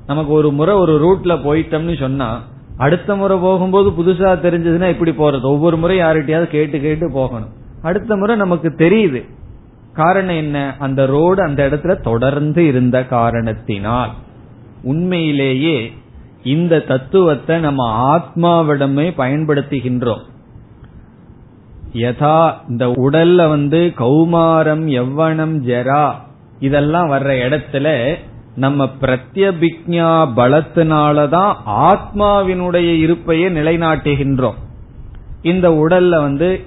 [0.07, 2.43] நமக்கு ஒரு முறை ஒரு ரூட்ல போயிட்டோம்னு சொன்னா
[2.77, 5.43] அடுத்த முறை போகும்போது புதுசா தெரிஞ்சதுன்னா இப்படி போறது.
[5.43, 7.49] ஒவ்வொரு முறை யார்கிட்டயாவது கேட்டு கேட்டு போகணும்.
[7.83, 9.25] அடுத்த முறை நமக்கு தெரியுது.
[9.93, 10.75] காரணம் என்ன?
[10.79, 14.11] அந்த ரோடு அந்த இடத்துல தொடர்ந்து இருந்த காரணத்தினால்.
[14.83, 15.93] உண்மையிலேயே
[16.45, 20.23] இந்த தத்துவத்தை நம்ம ஆத்மாவிடமே பயன்படுத்துகின்றோம்.
[21.93, 26.13] யதா இந்த உடல்ல வந்து கௌமாரம் எவ்வனம் ஜெரா
[26.61, 28.15] இதெல்லாம் வர்ற இடத்துல
[28.57, 34.59] நம்ம பிரத்யபிக்ஞா பலத்தினாலதான் ஆத்மாவினுடைய இருப்பையே நிலைநாட்டுகின்றோம்.
[35.43, 36.65] இந்த உடல்ல வந்து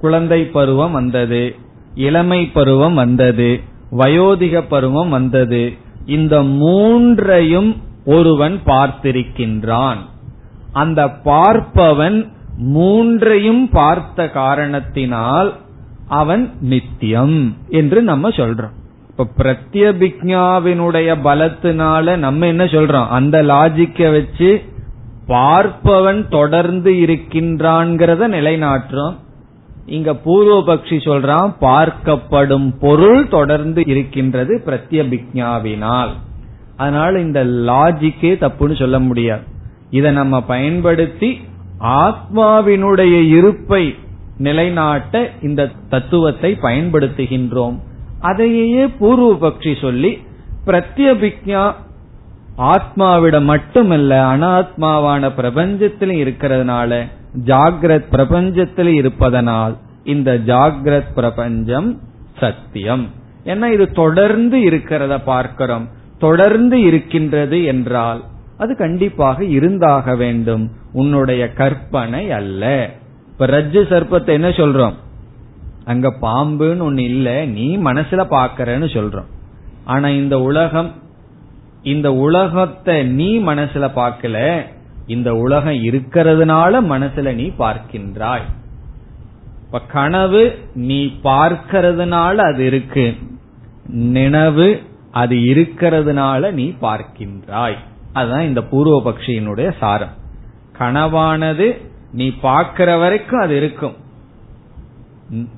[0.00, 1.54] குழந்தை பருவம் வந்தது
[1.94, 3.60] இளமை பருவம் வந்தது
[3.96, 5.72] வயோதிக பருவம் வந்தது.
[6.06, 7.76] இந்த மூன்றையும்
[8.14, 10.00] ஒருவன் பார்த்திருக்கின்றான்.
[10.72, 12.18] அந்த பார்ப்பவன்
[12.56, 15.50] மூன்றையும் பார்த்த காரணத்தினால்
[16.20, 17.38] அவன் நித்தியம்
[17.68, 18.74] என்று நம்ம சொல்றோம்.
[19.10, 23.08] இப்ப பிரத்யபிக்யாவினுடைய பலத்தினால நம்ம என்ன சொல்றோம்?
[23.08, 24.50] அந்த லாஜிக்க வச்சு
[25.28, 29.16] பார்ப்பவன் தொடர்ந்து இருக்கின்றான்கிறத நிலைநாட்டுறோம்.
[29.86, 36.14] இங்க பூர்வபக்ஷி சொல்றான் பார்க்கப்படும் பொருள் தொடர்ந்து இருக்கின்றது பிரத்யபிக்ஞாவினால்.
[36.78, 39.44] அதனால இந்த லாஜிக்கே தப்புன்னு சொல்ல முடியாது.
[39.90, 41.30] இதை நம்ம பயன்படுத்தி
[41.80, 43.84] ஆத்மாவினுடைய இருப்பை
[44.38, 47.76] நிலைநாட்ட இந்த தத்துவத்தை பயன்படுத்துகின்றோம்.
[48.20, 50.12] அதையே பூர்வ பக்ஷி சொல்லி
[50.66, 51.74] பிரத்யபிக்யா
[52.58, 57.00] ஆத்மாவிடம் மட்டுமல்ல அனாத்மாவான பிரபஞ்சத்தில் இருக்கிறதுனால
[57.44, 62.00] ஜாகிரத் பிரபஞ்சத்தில் இருப்பதனால் இந்த ஜாகிரத் பிரபஞ்சம்
[62.38, 63.06] சத்தியம்.
[63.44, 65.86] ஏன்னா இது தொடர்ந்து இருக்கிறத பார்க்கிறோம்.
[66.18, 68.24] தொடர்ந்து இருக்கின்றது என்றால்
[68.58, 70.70] அது கண்டிப்பாக இருந்தாக வேண்டும்.
[70.92, 72.90] உன்னுடைய கற்பனை அல்ல.
[73.32, 74.94] இப்ப ரஜ்ஜு சர்ப்பத்தை என்ன சொல்றோம்?
[75.84, 79.28] அங்க பாம்புன்னு ஒண்ணு இல்ல நீ மனசுல பாக்கிறன்னு சொல்றோம்.
[79.84, 80.92] ஆனா இந்த உலகம்
[81.82, 84.62] இந்த உலகத்தை நீ மனசுல பார்க்கல
[85.06, 88.46] இந்த உலகம் இருக்கிறதுனால மனசுல நீ பார்க்கின்றாய்.
[89.66, 93.14] இப்ப கனவு நீ பார்க்கிறதுனால அது இருக்கு.
[93.86, 94.82] நினைவு
[95.12, 97.76] அது இருக்கிறதுனால நீ பார்க்கின்றாய்.
[98.12, 100.14] அதுதான் இந்த பூர்வபக்ஷியினுடைய சாரம்.
[100.78, 101.80] கனவானது
[102.12, 103.96] நீ பார்க்கிற வரைக்கும் அது இருக்கும்.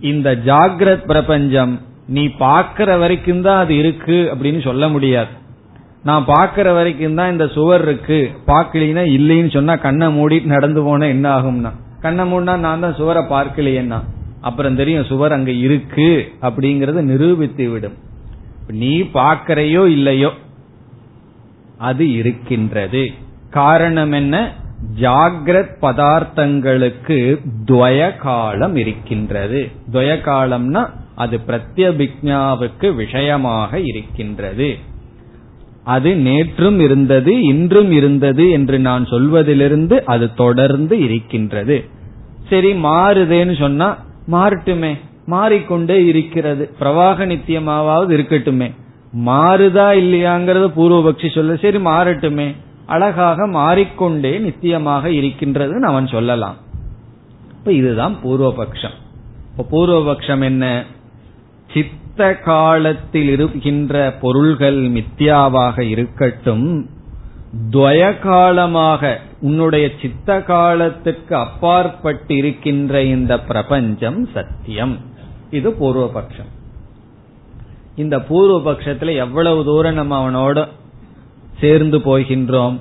[0.01, 5.29] இந்த ஜாகிரத் பிரபஞ்சம் நீ பார்க்கிற வரைக்கும் தான் அது இருக்கு அப்படின்னு சொல்ல முடியாது.
[6.03, 8.31] நான் பார்க்கிற வரைக்கும் தான் இந்த சுவர் இருக்கு.
[8.47, 11.73] பாக்கலீனா இல்லைன்னு சொன்னா கண்ணை மூடிட்டு நடந்து போனா என்ன ஆகும்னா?
[12.01, 14.01] கண்ணை மூடினா நான் தான் சுவரை பார்க்கலையேன்னா.
[14.41, 18.09] அப்புறம் தெரியும் சுவர் அங்க இருக்கு அப்படிங்கறத நிரூபித்து விடும்
[18.71, 20.33] நீ பாக்கறையோ இல்லையோ?
[21.79, 23.11] அது இருக்கின்றது.
[23.51, 24.55] காரணம் என்ன?
[25.01, 29.71] ஜாகிரத் பதார்த்தங்களுக்கு துவய காலம் இருக்கின்றது.
[29.93, 34.79] துவய காலம்னா அது பிரத்யபிக்ஞாவுக்கு விஷயமாக இருக்கின்றது.
[35.85, 41.85] அது நேற்றும் இருந்தது இன்றும் இருந்தது என்று நான் சொல்வதிலிருந்து அது தொடர்ந்து இருக்கின்றது.
[42.51, 45.01] சரி மாறுதேன்னு சொன்னா மாறட்டுமே.
[45.31, 46.71] மாறிக்கொண்டே இருக்கிறது.
[46.81, 48.69] பிரவாக நித்தியமாவது இருக்கட்டுமே.
[49.27, 52.55] மாறுதா இல்லையாங்கிறது பூர்வபக்ஷி சொல்ல சரி மாறட்டுமே.
[52.87, 56.57] அழகாக மாறிக்கொண்டே நித்தியமாக இருக்கின்றது அவன் சொல்லலாம்.
[57.59, 58.97] இப்ப இதுதான் பூர்வபக்ஷம்.
[59.51, 60.85] இப்ப பூர்வபக்ஷம் என்ன?
[61.75, 66.89] சித்த காலத்தில் இருக்கின்ற பொருள்கள் மித்தியாவாக இருக்கட்டும்
[67.71, 74.99] துவய காலமாக உன்னுடைய சித்த காலத்துக்கு அப்பாற்பட்டு இருக்கின்ற இந்த பிரபஞ்சம் சத்தியம்.
[75.51, 76.51] இது பூர்வபக்ஷம்.
[77.97, 80.69] இந்த பூர்வபக்ஷத்துல எவ்வளவு தூரம் நம்ம அவனோட
[81.61, 82.79] சேர்ந்து போகின்றோம்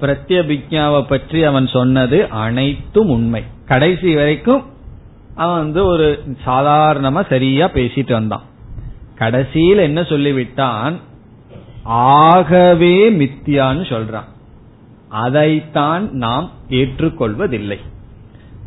[0.00, 3.42] பிரத்யபிக்யாவை பற்றி அவன் சொன்னது அனைத்தும் உண்மை.
[3.66, 4.64] கடைசி வரைக்கும்
[5.34, 8.42] அவன் வந்து ஒரு சாதாரணமா சரியா பேசிட்டு வந்தான்.
[9.14, 10.96] கடைசியில் என்ன சொல்லிவிட்டான்?
[11.82, 14.28] ஆகவே மித்தியான்னு சொல்றான்.
[15.08, 17.78] அதைத்தான் நாம் ஏற்றுக்கொள்வதில்லை.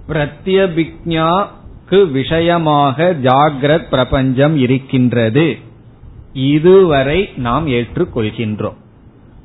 [0.08, 1.48] பிரத்யபிக்யா
[1.90, 5.58] விஷயமாக ஜாகிரத் பிரபஞ்சம் இருக்கின்றது.
[6.34, 8.74] இதுவரை நாம் ஏற்றுக்கொள்கின்றோம்.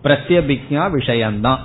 [0.03, 1.59] பிரத்யபிக்யா விஷயம்தான்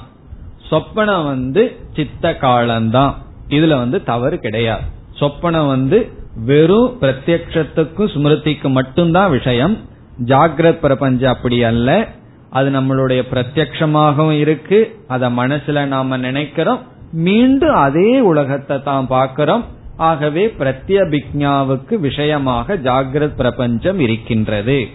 [0.71, 3.17] சொப்பனம் வந்து சித்த காலம்தான்
[3.49, 4.81] இதுல வந்து தவறு கிடையாது.
[5.19, 6.11] சொப்பனம் வந்து
[6.45, 9.77] வெறும் பிரத்யத்துக்கும் ஸ்மிருதிக்கும் மட்டும்தான் விஷயம்.
[10.25, 12.07] ஜாகிரத் பிரபஞ்சம் அப்படி அல்ல.
[12.49, 14.99] அது நம்மளுடைய பிரத்யமாகவும் இருக்கு.
[15.07, 16.79] அத மனசுல நாம நினைக்கிறோம்.
[17.11, 19.65] மீண்டும் அதே உலகத்தை தான் பார்க்கிறோம்.
[19.97, 24.87] ஆகவே பிரத்யபிக்ஞாவுக்கு விஷயமாக ஜாகிரத் பிரபஞ்சம் இருக்கின்றது.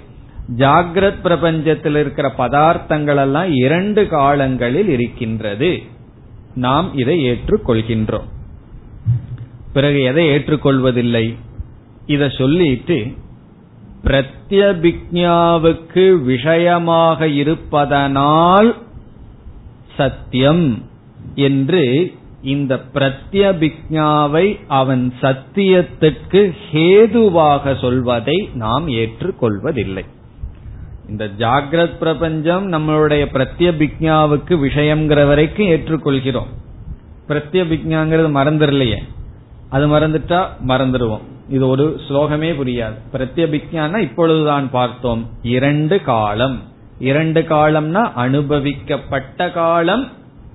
[0.56, 5.82] ஜாகிரத் பிரபஞ்சத்தில் இருக்கிற பதார்த்தங்கள் எல்லாம் இரண்டு காலங்களில் இருக்கின்றது.
[6.54, 8.28] நாம் இதை ஏற்றுக்கொள்கின்றோம்.
[9.72, 11.36] பிறகு எதை ஏற்றுக்கொள்வதில்லை?
[12.06, 13.14] இதை சொல்லிட்டு
[14.04, 18.76] பிரத்யபிக்ஞாவுக்கு விஷயமாக இருப்பதனால்
[19.96, 20.82] சத்தியம்
[21.34, 30.04] என்று இந்த பிரத்யபிக்ஞாவை அவன் சத்தியத்திற்கு ஹேதுவாக சொல்வதை நாம் ஏற்றுக்கொள்வதில்லை.
[31.08, 36.46] இந்த ஜாகிரத் பிரபஞ்சம் நம்மளுடைய பிரத்யபிக்ஞாவுக்கு விஷயம்ங்கிற வரைக்கும் ஏற்றுக்கொள்கிறோம்.
[37.28, 38.98] பிரத்யபிக்ஞாங்கிறது மறந்துடலையே.
[39.70, 41.20] அது மறந்துட்டா மறந்துடுவோம்.
[41.48, 42.94] இது ஒரு ஸ்லோகமே புரியாது.
[43.12, 45.28] பிரத்யபிக்ஞானா இப்பொழுதுதான் பார்த்தோம்.
[45.42, 46.62] இரண்டு காலம்.
[46.98, 50.08] இரண்டு காலம்னா அனுபவிக்கப்பட்ட காலம்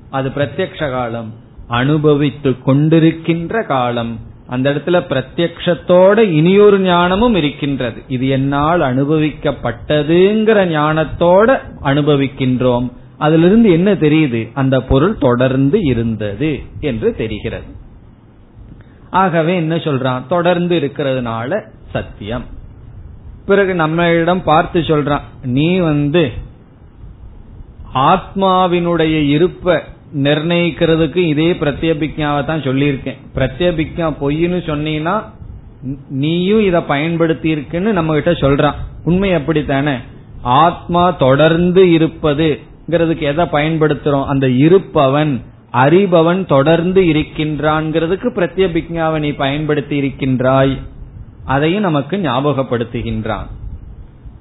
[0.10, 1.44] அது பிரத்யக்ஷ காலம்.
[1.68, 4.20] அனுபவித்து கொண்டிருக்கின்ற காலம்.
[4.48, 8.02] அந்த இடத்துல பிரத்யக்ஷத்தோட இனியொரு ஞானமும் இருக்கின்றது.
[8.08, 12.92] இது என்னால் அனுபவிக்கப்பட்டதுங்கிற ஞானத்தோட அனுபவிக்கின்றோம்.
[13.18, 14.52] அதிலிருந்து என்ன தெரியுது?
[14.54, 17.66] அந்த பொருள் தொடர்ந்து இருந்தது என்று தெரிகிறது.
[19.10, 20.28] ஆகவே என்ன சொல்றான்?
[20.28, 22.44] தொடர்ந்து இருக்கிறதுனால சத்தியம்.
[23.46, 26.32] பிறகு நம்மளிடம் பார்த்து சொல்றான் நீ வந்து
[27.94, 29.84] ஆத்மாவினுடைய இருப்ப
[30.24, 33.18] நிர்ணயிக்கிறதுக்கு இதே பிரத்யபிக்யாவை தான் சொல்லியிருக்கேன்.
[33.36, 35.16] பிரத்யபிக்யா பொய்னு சொன்னீங்கன்னா
[36.10, 38.74] நீயும் இத பயன்படுத்தி இருக்குன்னு நம்ம கிட்ட சொல்றான்.
[39.04, 39.96] உண்மை அப்படித்தானே
[40.42, 44.26] ஆத்மா தொடர்ந்து இருப்பதுங்கிறதுக்கு எதை பயன்படுத்துறோம்?
[44.26, 45.42] அந்த இருப்பவன்
[45.74, 50.80] அறிபவன் தொடர்ந்து இருக்கின்றான்ங்கிறதுக்கு பிரத்யபிக்யாவை நீ பயன்படுத்தி இருக்கின்றாய்
[51.46, 53.48] அதையும் நமக்கு ஞாபகப்படுத்துகின்றான்.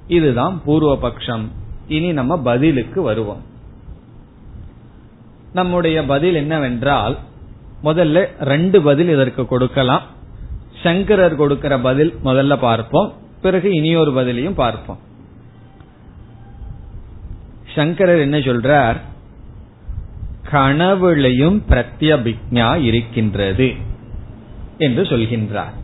[0.07, 1.51] இதுதான் பூர்வ பட்சம்
[1.87, 3.53] இனி நம்ம பதிலுக்கு வருவோம்.
[5.55, 7.17] நம்முடைய பதில் என்னவென்றால்
[7.83, 10.01] முதல்ல ரெண்டு பதில் இதற்கு கொடுக்கலாம்.
[10.83, 13.13] சங்கரர் கொடுக்கிற பதில் முதல்ல பார்ப்போம்.
[13.41, 14.99] பிறகு இனியொரு பதிலையும் பார்ப்போம்.
[17.75, 18.99] சங்கரர் என்ன சொல்றார்?
[20.51, 23.73] கனவுலையும் பிரத்யபிக்ஞா இருக்கின்றது
[24.77, 25.75] என்று சொல்கின்றார்.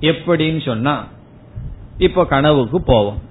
[0.00, 1.04] எப்படின்னு சொன்னா
[1.98, 3.22] இப்போ கனவுக்கு போவோம்.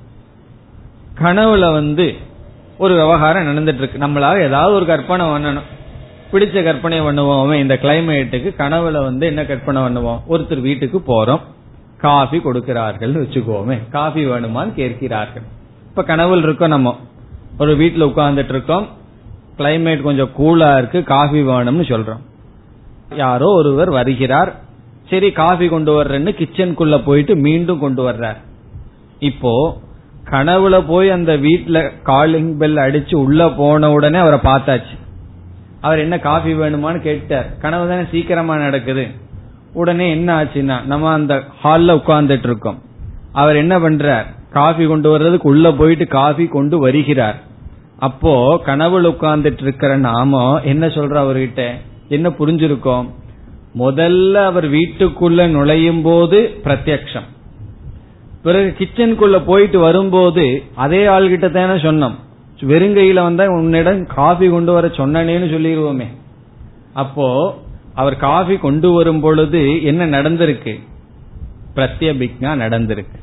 [1.18, 2.34] கனவுல வந்து
[2.78, 5.62] ஒரு விவகாரம் நடந்துட்டு இருக்கு நம்மளால ஏதாவது ஒரு கற்பனை பண்ணணும்.
[6.32, 7.54] பிடிச்ச கற்பனை பண்ணுவோம்.
[7.54, 11.40] இந்த கிளைமேட்டுக்கு கனவுல வந்து என்ன கற்பனை பண்ணுவோம் ஒருத்தர் வீட்டுக்கு போறோம்.
[11.98, 13.90] காஃபி கொடுக்கிறார்கள் வச்சுக்கோமே.
[13.90, 15.44] காஃபி வேணுமான்னு கேட்கிறார்கள்.
[15.90, 16.98] இப்ப கனவுல இருக்கோம் நம்ம.
[17.60, 18.88] ஒரு வீட்டுல உட்கார்ந்துட்டு இருக்கோம்
[19.58, 21.04] கிளைமேட் கொஞ்சம் கூலா இருக்கு.
[21.04, 22.20] காஃபி வேணும்னு சொல்றோம்.
[23.16, 24.56] யாரோ ஒருவர் வருகிறார்.
[25.10, 28.38] சரி காஃபி கொண்டு வர்றேன்னு கிச்சனுக்குள்ள போயிட்டு மீண்டும் கொண்டு வர்றார்.
[29.20, 29.78] இப்போ
[30.30, 34.98] கனவுல போய் அந்த வீட்டுல காலிங் பெல் அடிச்சு உள்ள போன உடனே அவரை பார்த்தாச்சு.
[35.82, 39.08] அவர் என்ன காஃபி வேணுமான்னு கேட்டார் கனவு தானே சீக்கிரமா நடக்குது.
[39.74, 42.82] உடனே என்ன ஆச்சுன்னா நம்ம அந்த ஹால்ல உட்கார்ந்துட்டு இருக்கோம்.
[43.32, 44.26] அவர் என்ன பண்றார்?
[44.52, 47.42] காஃபி கொண்டு வர்றதுக்கு உள்ள போயிட்டு காஃபி கொண்டு வருகிறார்.
[48.00, 51.72] அப்போ கனவுல உட்கார்ந்துட்டு இருக்கிற நாம என்ன சொல்ற அவர்கிட்ட?
[52.08, 53.10] என்ன புரிஞ்சிருக்கோம்?
[53.80, 57.28] முதல்ல அவர் வீட்டுக்குள்ள நுழையும் போது பிரத்யக்ஷம்.
[58.46, 62.16] பிறகு கிச்சனுக்குள்ள போயிட்டு வரும்போது அதே ஆள்கிட்ட தானே சொன்னோம்.
[62.62, 66.08] வெறுங்கையில வந்தா உன்னிடம் காஃபி கொண்டு வர சொன்னனேன்னு சொல்லிடுவோமே.
[66.94, 67.28] அப்போ
[67.94, 70.74] அவர் காஃபி கொண்டு வரும் பொழுது என்ன நடந்திருக்கு?
[71.76, 73.18] பிரத்யபிக்னா நடந்திருக்கு.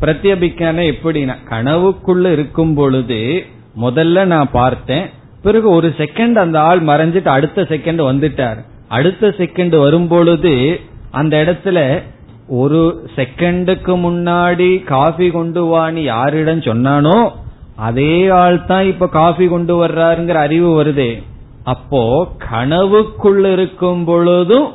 [0.00, 3.44] பிரத்யபிக்னா எப்படின்னா கனவுக்குள்ள இருக்கும் பொழுது
[3.80, 5.10] முதல்ல நான் பார்த்தேன்
[5.42, 8.60] பிறகு ஒரு செகண்ட் அந்த ஆள் மறைஞ்சிட்டு அடுத்த செகண்ட் வந்துட்டார்.
[8.88, 12.02] அடுத்த செகண்ட் வரும் பொழுது அந்த இடத்துல
[12.46, 17.30] ஒரு செகண்டுக்கு முன்னாடி காஃபி கொண்டு வான்னு யாரிடம் சொன்னானோ
[17.76, 21.22] அதே ஆள் தான் இப்ப காஃபி கொண்டு வர்றாருங்கிற அறிவு வருதே.
[21.64, 24.72] அப்போ கனவுக்குள் இருக்கும் பொழுதும்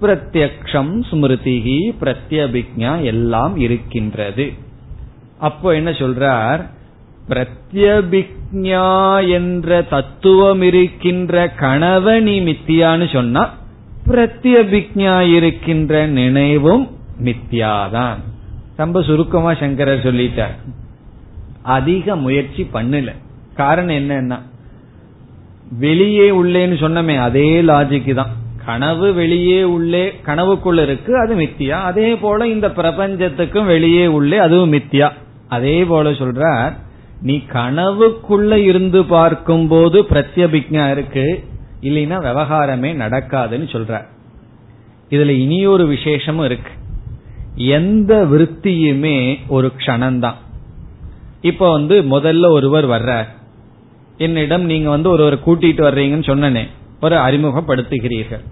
[0.00, 4.52] பிரத்யக்ஷம் ஸ்மிருதிகி பிரத்யபிக்யா எல்லாம் இருக்கின்றது.
[5.38, 6.62] அப்போ என்ன சொல்றார்?
[7.28, 13.50] பிரத்யபிக்யா என்ற தத்துவம் இருக்கின்ற கனவை நீ மித்தியான்னு சொன்னா
[14.06, 16.88] பிரத்யபிக்யா இருக்கின்ற நினைவும்
[17.24, 18.16] மித்யாதான்.
[18.76, 20.56] ரொம்ப சுருக்கமா சங்கரர் சொல்லிட்டார்.
[21.62, 23.12] அதிக முயற்சி பண்ணல.
[23.54, 24.38] காரணம் என்னன்னா
[25.78, 28.44] வெளியே உள்ளேன்னு சொன்னமே அதே லாஜிக்கு தான்.
[28.64, 35.10] கனவு வெளியே உள்ளே கனவுக்குள்ள இருக்கு அது மித்தியா அதே போல இந்த பிரபஞ்சத்துக்கும் வெளியே உள்ளே அதுவும் மித்தியா
[35.48, 36.72] அதே போல சொல்றார்
[37.22, 41.44] நீ கனவுக்குள்ள இருந்து பார்க்கும் போது பிரத்யபிக்ஞா இருக்கு
[41.80, 44.06] இல்லைன்னா விவகாரமே நடக்காதுன்னு சொல்ற
[45.10, 46.70] இதுல இனியொரு விசேஷமும் இருக்கு.
[47.56, 50.34] எந்த விற்த்தியுமே ஒரு க்ஷணம்தான்
[51.40, 53.26] இப்ப வந்து முதல்ல ஒருவர் வர்றார்.
[54.18, 56.66] என்னிடம் நீங்க வந்து ஒருவர் கூட்டிட்டு வர்றீங்கன்னு சொன்னனே
[57.00, 58.44] ஒரு அறிமுகப்படுத்துகிறீர்கள்.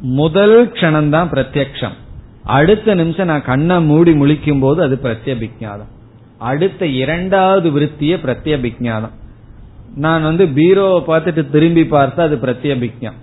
[0.00, 1.96] முதல் க்ஷணம் தான் பிரத்யக்ஷம்.
[2.44, 5.92] அடுத்த நிமிஷம் நான் கண்ணை மூடி முழிக்கும் போது அது பிரத்யபிக்ஞாதம்
[6.38, 9.14] அடுத்த இரண்டாவது விருத்திய பிரத்யபிக்ஞாதம்
[9.94, 13.14] நான் வந்து பீரோவை பார்த்துட்டு திரும்பி பார்த்தா அது பிரத்யபிக்ஞம்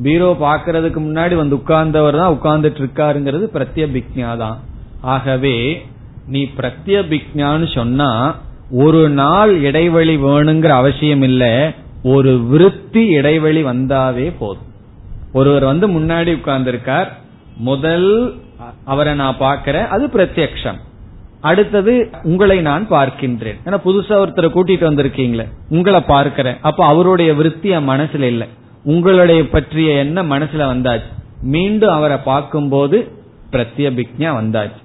[0.00, 4.58] பீரோ பாக்கிறதுக்கு முன்னாடி வந்து உட்கார்ந்தவர் தான் உட்கார்ந்துட்டு இருக்காருங்கிறது பிரத்யபிக்ஞா தான்
[5.00, 5.84] ஆகவே
[6.26, 8.34] நீ பிரத்யபிக்ஞான்னு சொன்னா
[8.70, 11.72] ஒரு நாள் இடைவெளி வேணுங்கிற அவசியம் இல்ல
[12.02, 14.70] ஒரு விருத்தி இடைவெளி வந்தாவே போதும்.
[15.32, 17.08] ஒருவர் வந்து முன்னாடி உட்கார்ந்திருக்கார்
[17.56, 18.38] முதல்
[18.84, 20.78] அவரை நான் பார்க்கிறேன் அது பிரத்யக்ஷம்.
[21.40, 23.60] அடுத்தது உங்களை நான் பார்க்கின்றேன்.
[23.64, 26.58] ஏன்னா புதுசா ஒருத்தரை கூட்டிட்டு வந்திருக்கீங்களே உங்களை பார்க்கிறேன்.
[26.60, 28.48] அப்ப அவருடைய விருத்தி என் மனசுல இல்லை.
[28.84, 31.12] உங்களுடைய பற்றிய என்ன மனசுல வந்தாச்சு?
[31.42, 33.12] மீண்டும் அவரை பார்க்கும்போது
[33.50, 34.80] பிரத்யபிக்ஞா வந்தாச்சு.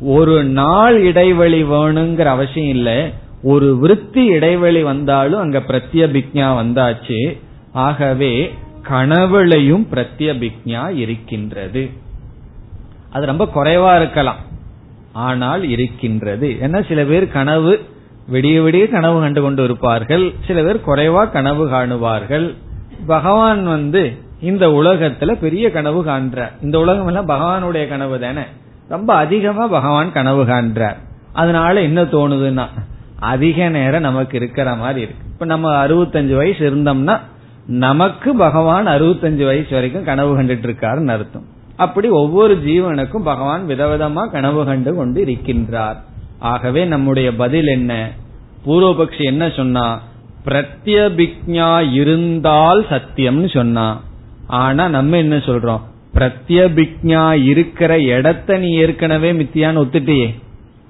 [0.00, 3.12] ஒரு நாள் இடைவெளி வேணுங்கிற அவசியம் இல்லை.
[3.42, 7.38] ஒரு விருத்தி இடைவெளி வந்தாலும் அங்க பிரத்யபிக்ஞா வந்தாச்சு.
[7.72, 8.54] ஆகவே
[8.88, 11.90] கனவுலையும் பிரத்யபிக்ஞா இருக்கின்றது.
[13.10, 14.38] அது ரொம்ப குறைவா இருக்கலாம்.
[15.12, 16.56] ஆனால் இருக்கின்றது.
[16.60, 17.80] ஏன்னா சில பேர் கனவு
[18.32, 20.34] விடிய விடிய கனவு கண்டு கொண்டு இருப்பார்கள்.
[20.46, 22.54] சில பேர் குறைவா கனவு காணுவார்கள்.
[23.06, 26.50] பகவான் வந்து இந்த உலகத்துல பெரிய கனவு காண்றார்.
[26.62, 28.42] இந்த உலகம் எல்லாம் பகவானுடைய கனவு தானே?
[28.88, 30.96] ரொம்ப அதிகமா பகவான் கனவு காண்றார்.
[31.32, 32.66] அதனால என்ன தோணுதுன்னா
[33.20, 35.24] அதிக நேரம் நமக்கு இருக்கிற மாதிரி இருக்கு.
[35.32, 37.20] இப்ப நம்ம அறுபத்தஞ்சு வயசு இருந்தோம்னா
[37.66, 41.44] நமக்கு பகவான் அறுபத்தஞ்சு வயசு வரைக்கும் கனவு கண்டுட்டு இருக்காருன்னு அர்த்தம்.
[41.76, 45.96] அப்படி ஒவ்வொரு ஜீவனுக்கும் பகவான் விதவிதமா கனவு கண்டு கொண்டு இருக்கின்றார்.
[46.38, 48.10] ஆகவே நம்முடைய பதில் என்ன?
[48.66, 50.00] பூர்வபக்ஷி என்ன சொன்னா
[50.46, 54.02] பிரத்யபிக்ஞா இருந்தால் சத்தியம்னு சொன்னா.
[54.46, 55.80] ஆனா நம்ம என்ன சொல்றோம்?
[56.14, 60.34] பிரத்யபிக்ஞா இருக்கிற இடத்த நீ ஏற்கனவே மித்தியான்னு ஒத்துட்டியே.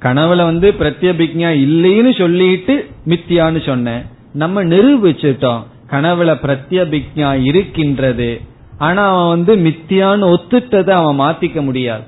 [0.01, 4.03] கனவுல வந்து பிரத்யபிக்ஞா இல்லைன்னு சொல்லிட்டு மித்தியான்னு சொன்ன.
[4.33, 5.63] நம்ம நிரூபிச்சிட்டோம்.
[5.91, 8.41] கனவுல பிரத்யபிக்ஞா இருக்கின்றது.
[8.79, 12.05] ஆனா அவன் வந்து மித்தியான்னு ஒத்துட்டதை அவன் மாத்திக்க முடியாது.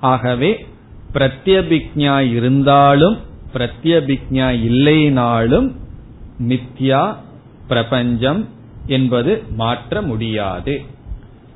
[0.00, 0.66] ஆகவே
[1.14, 3.18] பிரத்யபிக்ஞா இருந்தாலும்
[3.54, 5.72] பிரத்யபிக்ஞா இல்லைனாலும்
[6.46, 7.16] மித்யா
[7.68, 8.48] பிரபஞ்சம்
[8.86, 10.82] என்பது மாற்ற முடியாது.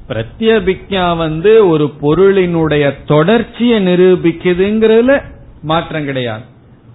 [0.09, 5.23] பிரத்யபிக்யா வந்து ஒரு பொருளினுடைய தொடர்ச்சியை நிரூபிக்குதுங்கிறதுல
[5.63, 6.43] மாற்றம் கிடையாது.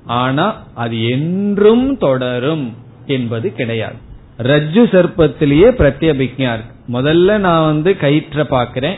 [0.06, 2.76] ஆனா அது என்றும் தொடரும்
[3.06, 3.96] என்பது கிடையாது.
[4.38, 6.76] ரஜ்ஜு சர்ப்பத்திலேயே பிரத்யபிக்யா இருக்கு.
[6.94, 8.98] முதல்ல நான் வந்து கயிற்ற பாக்கிறேன்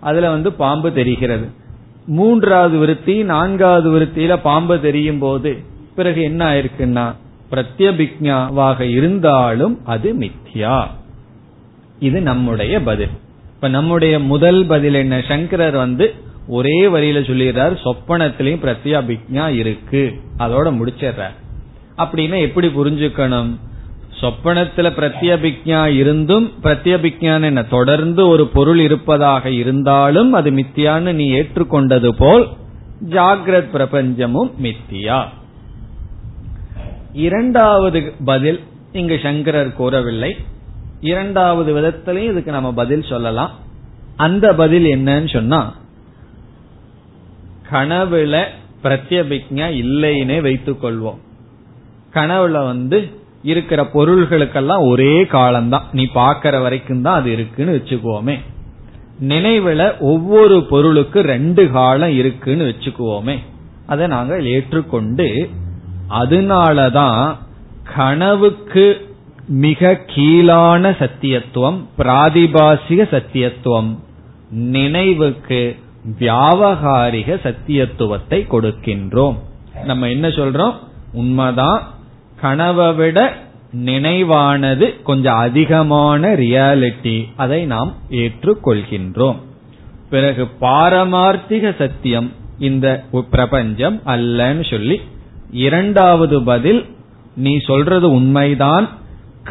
[0.00, 1.48] அதுல வந்து பாம்பு தெரிகிறது.
[2.06, 5.62] மூன்றாவது விருத்தி நான்காவது விருத்தியில பாம்பு தெரியும் போது
[5.96, 7.14] பிறகு என்ன ஆயிருக்குன்னா
[7.50, 10.86] பிரத்யபிக்ஞாவாக இருந்தாலும் அது மித்யா.
[11.98, 13.08] இது நம்முடைய பதில்.
[13.54, 15.24] இப்ப நம்முடைய முதல் பதில் என்ன?
[15.28, 16.14] சங்கரர் வந்து
[16.48, 20.20] ஒரே வரியில சொல்லிடுறார் சொப்பனத்திலையும் பிரத்யாபிக்ஞா இருக்கு.
[20.38, 21.34] அதோட முடிச்சிடுறார்.
[21.98, 23.56] அப்படின்னா எப்படி புரிஞ்சுக்கணும்?
[24.20, 27.62] சொப்பனத்துல பிரத்யபிக்ஞா இருந்தும் பிரத்யபிக்ஞான் என்ன?
[27.62, 32.48] தொடர்ந்து ஒரு பொருள் இருப்பதாக இருந்தாலும் அது மித்தியான்னு நீ ஏற்றுக்கொண்டது போல்
[33.08, 35.24] ஜாகிரத் பிரபஞ்சமும் மித்தியா
[37.12, 38.60] இரண்டாவது பதில்
[38.92, 40.36] இங்கு சங்கரர் கூறவில்லை.
[41.00, 43.50] இரண்டாவது விதத்திலையும் இதுக்கு நம்ம பதில் சொல்லலாம்.
[44.16, 45.74] அந்த பதில் என்னன்னு சொன்னா
[47.70, 48.44] கனவுல
[48.82, 51.18] பிரத்யபிக்ஞா இல்லைன்னே வைத்துக் கொள்வோம்.
[52.14, 53.10] கனவுல வந்து
[53.42, 55.88] இருக்கிற பொருள்களுக்கெல்லாம் ஒரே காலம்தான்.
[55.92, 58.38] நீ பாக்கிற வரைக்கும் தான் அது இருக்குன்னு வச்சுக்குவோமே.
[59.20, 63.38] நினைவுல ஒவ்வொரு பொருளுக்கு ரெண்டு காலம் இருக்குன்னு வச்சுக்குவோமே.
[63.86, 65.50] அதை நாங்கள் ஏற்றுக்கொண்டு
[66.10, 67.36] அதனாலதான்
[67.96, 69.14] கனவுக்கு
[69.48, 73.96] மிக கீழான சத்தியத்துவம் பிராதிபாசிக சத்தியத்துவம்
[74.50, 75.76] நினைவுக்கு
[76.18, 79.36] வியாவகாரிக சத்தியத்துவத்தை கொடுக்கின்றோம்.
[79.84, 80.74] நம்ம என்ன சொல்றோம்?
[81.12, 81.94] உண்மைதான்.
[82.40, 83.36] கனவை விட
[83.84, 89.36] நினைவானது கொஞ்சம் அதிகமான ரியாலிட்டி அதை நாம் ஏற்றுக்கொள்கின்றோம்.
[90.10, 95.00] பிறகு பாரமார்த்திக சத்தியம் இந்த பிரபஞ்சம் அல்லன்னு சொல்லி
[95.50, 96.86] இரண்டாவது பதில்
[97.36, 98.88] நீ சொல்றது உண்மைதான்.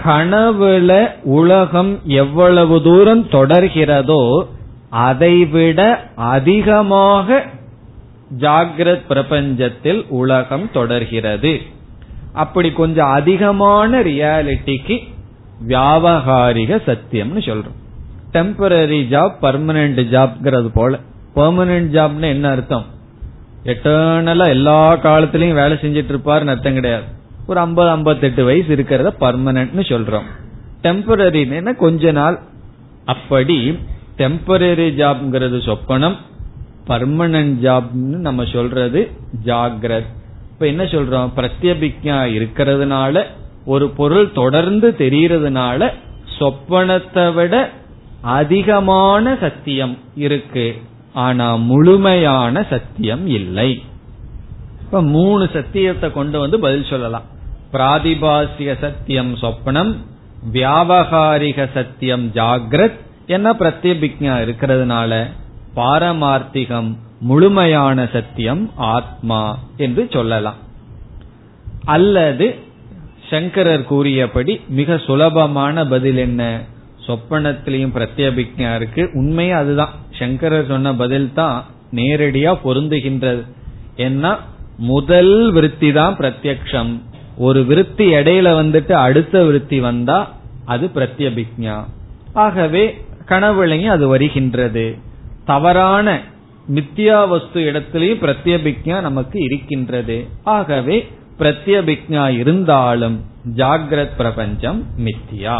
[0.03, 4.45] கனவுல உலகம் எவ்வளவு தூரம் தொடர்கிறதோ
[4.89, 7.43] அதைவிட அதிகமாக
[8.39, 11.61] ஜாகிரத் பிரபஞ்சத்தில் உலகம் தொடர்கிறது.
[12.33, 14.99] அப்படி கொஞ்சம் அதிகமான ரியாலிட்டிக்கு
[15.67, 17.75] வியாபகாரிக சத்தியம்னு சொல்றோம்.
[18.33, 20.99] டெம்பரரி ஜாப் பர்மனன்ட் ஜாப்ங்கிறது போல.
[21.35, 22.85] பெர்மனன்ட் ஜாப்னு என்ன அர்த்தம்?
[23.67, 27.03] எட்டர்னலா எல்லா காலத்திலயும் வேலை செஞ்சிட்டு இருப்பாருன்னு அர்த்தம் கிடையாது.
[27.47, 30.27] ஒரு ஐம்பது ஐம்பத்தெட்டு வயசு இருக்கிறத பர்மனன்ட்னு சொல்றோம்.
[30.81, 32.39] டெம்பரரின்னு கொஞ்ச நாள்
[33.05, 33.79] அப்படி
[34.17, 36.15] டெம்பரரி ஜாப்ங்கிறது சொப்பனம்
[36.87, 39.11] பர்மனன்ட் ஜாப்னு நம்ம சொல்றது
[39.45, 40.11] ஜாகிரத்.
[40.51, 41.29] இப்ப என்ன சொல்றோம்?
[41.35, 43.23] பிரத்யபிக்யா இருக்கிறதுனால
[43.65, 45.89] ஒரு பொருள் தொடர்ந்து தெரியறதுனால
[46.39, 47.69] சொப்பனத்தை விட
[48.21, 50.81] அதிகமான சத்தியம் இருக்கு.
[51.17, 53.83] ஆனா முழுமையான சத்தியம் இல்லை.
[54.81, 57.23] இப்ப மூணு சத்தியத்தை கொண்டு வந்து பதில் சொல்லலாம்.
[57.73, 59.95] பிராதிபாசிக சத்தியம் சொப்னம்
[60.53, 65.25] வியாபகாரிக சத்தியம் ஜாகிரத் என்ன பிரத்யபிக்யா இருக்கிறதுனால
[65.75, 70.55] பாரமார்த்திகம் முழுமையான சத்தியம் ஆத்மா என்று சொல்லலாம்.
[71.85, 72.55] அல்லது
[73.29, 76.61] சங்கரர் கூறியபடி மிக சுலபமான பதில் என்ன?
[77.07, 79.09] சொப்பனத்திலையும் பிரத்யபிக்யா இருக்கு.
[79.13, 79.89] உண்மையே அதுதான்.
[80.19, 81.57] சங்கரர் சொன்ன பதில் தான்
[81.91, 83.43] நேரடியா பொருந்துகின்றது.
[83.97, 84.31] ஏன்னா
[84.77, 86.91] முதல் விருத்தி தான் பிரத்யக்ஷம்.
[87.37, 90.19] ஒரு விருத்தி இடையில வந்துட்டு அடுத்த விருத்தி வந்தா
[90.65, 91.77] அது பிரத்யபிக்யா
[92.33, 92.83] ஆகவே
[93.25, 94.97] கனவுலையும் அது வருகின்றது.
[95.45, 96.21] தவறான
[96.75, 100.17] மித்தியா வஸ்து இடத்திலையும் பிரத்யபிக்ஞா நமக்கு இருக்கின்றது.
[100.43, 100.97] ஆகவே
[101.39, 103.17] பிரத்யபிக்ஞா இருந்தாலும்
[103.55, 105.57] ஜாகிரத் பிரபஞ்சம் மித்தியா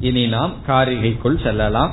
[0.00, 1.92] இனி நாம் காரிகைக்குள் செல்லலாம்.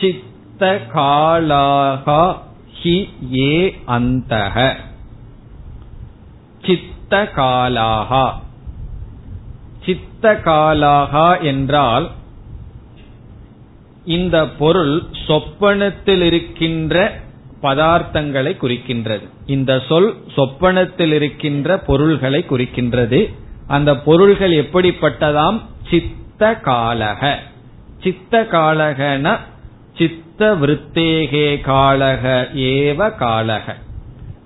[0.00, 2.36] சித்த காலாகா
[2.82, 4.74] ஹி ஏ அந்தக
[6.66, 8.32] சித்த காலாகா
[9.84, 12.10] சித்த காலாகா என்றால்
[14.04, 17.20] இந்த பொருள் சொப்பனத்தில் இருக்கின்ற
[17.62, 19.28] பதார்த்தங்களை குறிக்கின்றது.
[19.46, 23.34] இந்த சொல் சொப்பனத்தில் இருக்கின்ற பொருள்களை குறிக்கின்றது.
[23.66, 25.60] அந்த பொருள்கள் எப்படிப்பட்டதாம்?
[25.90, 27.34] சித்த காலக
[28.00, 29.38] சித்த காலகன
[30.00, 32.22] சித்த விருத்தேகே காலக
[32.54, 33.74] ஏவ காலக.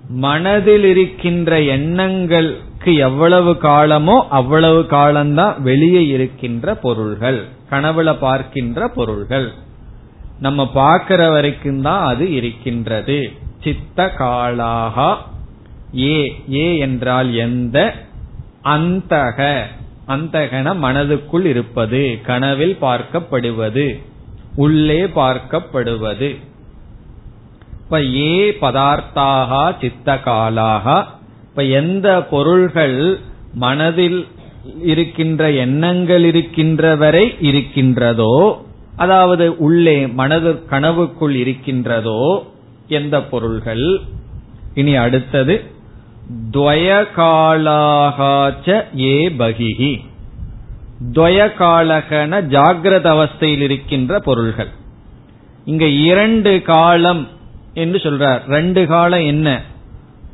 [0.09, 7.39] மனதில் இருக்கின்ற எண்ணங்களுக்கு எவ்வளவு காலமோ அவ்வளவு காலம்தான் வெளியே இருக்கின்ற பொருள்கள்
[7.69, 9.47] கனவுல பார்க்கின்ற பொருள்கள்.
[10.39, 13.31] நம்ம பார்க்கிற வரைக்கும் தான் அது இருக்கின்றது.
[13.63, 15.09] சித்த காலாகா
[15.97, 16.17] ஏ
[16.53, 17.93] ஏ என்றால் எந்த?
[18.63, 19.39] அந்தக.
[20.07, 23.87] அந்தகன மனதுக்குள் இருப்பது கனவில் பார்க்கப்படுவது.
[24.55, 26.29] உள்ளே பார்க்கப்படுவது.
[27.83, 31.05] இப்ப ஏ பதார்த்தாக சித்த காலாக
[31.49, 33.19] இப்ப எந்த பொருள்கள்
[33.53, 34.27] மனதில்
[34.83, 42.45] இருக்கின்ற எண்ணங்கள் இருக்கின்ற வரை இருக்கின்றதோ அதாவது உள்ளே மனது கனவுக்குள் இருக்கின்றதோ
[42.87, 43.99] எந்த பொருள்கள்?
[44.73, 45.55] இனி அடுத்தது
[46.51, 48.19] துவயகாலாக
[48.99, 49.93] ஏ பகிஹி.
[51.03, 54.67] துவயகாலகன ஜாகிரத அவஸ்தையில் இருக்கின்ற பொருள்கள்.
[55.65, 57.27] இங்க இரண்டு காலம்
[57.73, 58.45] என்று சொல்றார்.
[58.47, 59.61] ரெண்டு காலம் என்ன?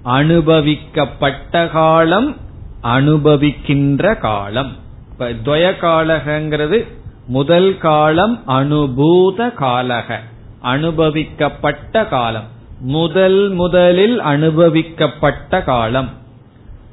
[0.04, 2.36] அனுபவிக்கப்பட்ட காலம்
[2.84, 4.76] அனுபவிக்கின்ற காலம்.
[5.12, 6.88] இப்ப துவய காலகங்கிறது
[7.28, 10.20] முதல் காலம் அனுபூத காலக.
[10.62, 12.48] அனுபவிக்கப்பட்ட காலம்.
[12.80, 16.10] முதல் முதலில் அனுபவிக்கப்பட்ட காலம்.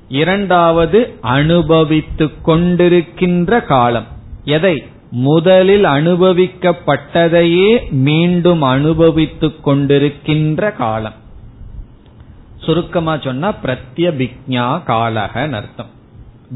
[0.08, 4.06] இரண்டாவது அனுபவித்துக் கொண்டிருக்கின்ற காலம்.
[4.44, 4.82] எதை?
[5.10, 11.12] முதலில் அனுபவிக்கப்பட்டதையே மீண்டும் அனுபவித்துக் கொண்டிருக்கின்ற காலம்.
[12.62, 15.86] சுருக்கமா சொன்னா பிரத்யபிக்ஞா காலக அர்த்தம்.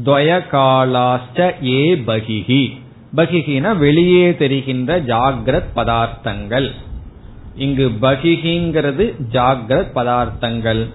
[0.03, 2.81] துவய காலாஸ்ட ஏ பகிஹி.
[3.15, 6.71] பகிஹின வெளியே தெரிகின்ற ஜாகிரத் பதார்த்தங்கள்.
[7.55, 10.87] இங்கு பகிஹிங்கிறது ஜாகிரத் பதார்த்தங்கள்.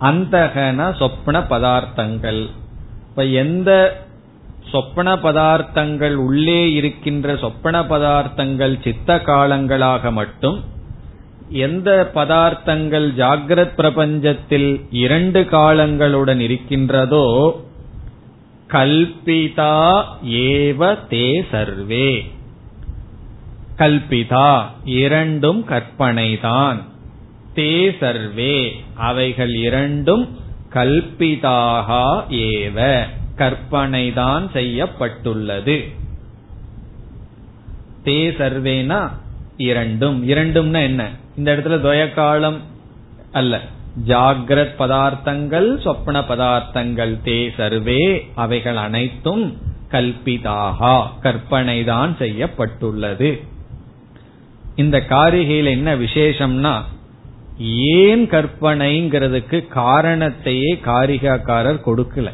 [0.00, 2.50] அந்தகன சொப்ன பதார்த்தங்கள்.
[3.08, 4.02] இப்ப எந்த
[4.70, 10.64] சொப்பன பதார்த்தங்கள் உள்ளே இருக்கின்ற சொப்பன பதார்த்தங்கள் சித்த காலங்களாக மட்டும்
[11.48, 17.60] எந்த பதார்த்தங்கள் ஜாகிரத் பிரபஞ்சத்தில் இரண்டு காலங்களுடன் இருக்கின்றதோ
[18.68, 22.30] கல்பிதா ஏவ தே சர்வே.
[23.78, 26.82] கல்பிதா இரண்டும் கற்பனைதான்.
[27.54, 28.84] தே சர்வே.
[28.94, 30.38] அவைகள் இரண்டும்
[30.72, 33.04] கல்பிதாக ஏவ.
[33.36, 35.84] கற்பனைதான் செய்யப்பட்டுள்ளது.
[38.04, 39.10] தே சர்வேனா
[39.56, 40.28] இரண்டும்.
[40.28, 41.08] இரண்டும்னா என்ன?
[41.36, 42.56] இந்த இடத்துல துவயக்காலம்
[43.32, 43.60] அல்ல.
[44.06, 47.18] ஜாகிரத் பதார்த்தங்கள் சொப்ன பதார்த்தங்கள்.
[47.24, 48.30] தே சர்வே.
[48.34, 49.56] அவைகள் அனைத்தும்
[49.90, 51.06] கல்பிதாகா.
[51.22, 53.40] கற்பனைதான் செய்யப்பட்டுள்ளது.
[54.76, 56.82] இந்த காரிகையில் என்ன விசேஷம்னா
[57.58, 62.30] ஏன் கற்பனைங்கிறதுக்கு காரணத்தையே காரிகாக்காரர் கொடுக்கல.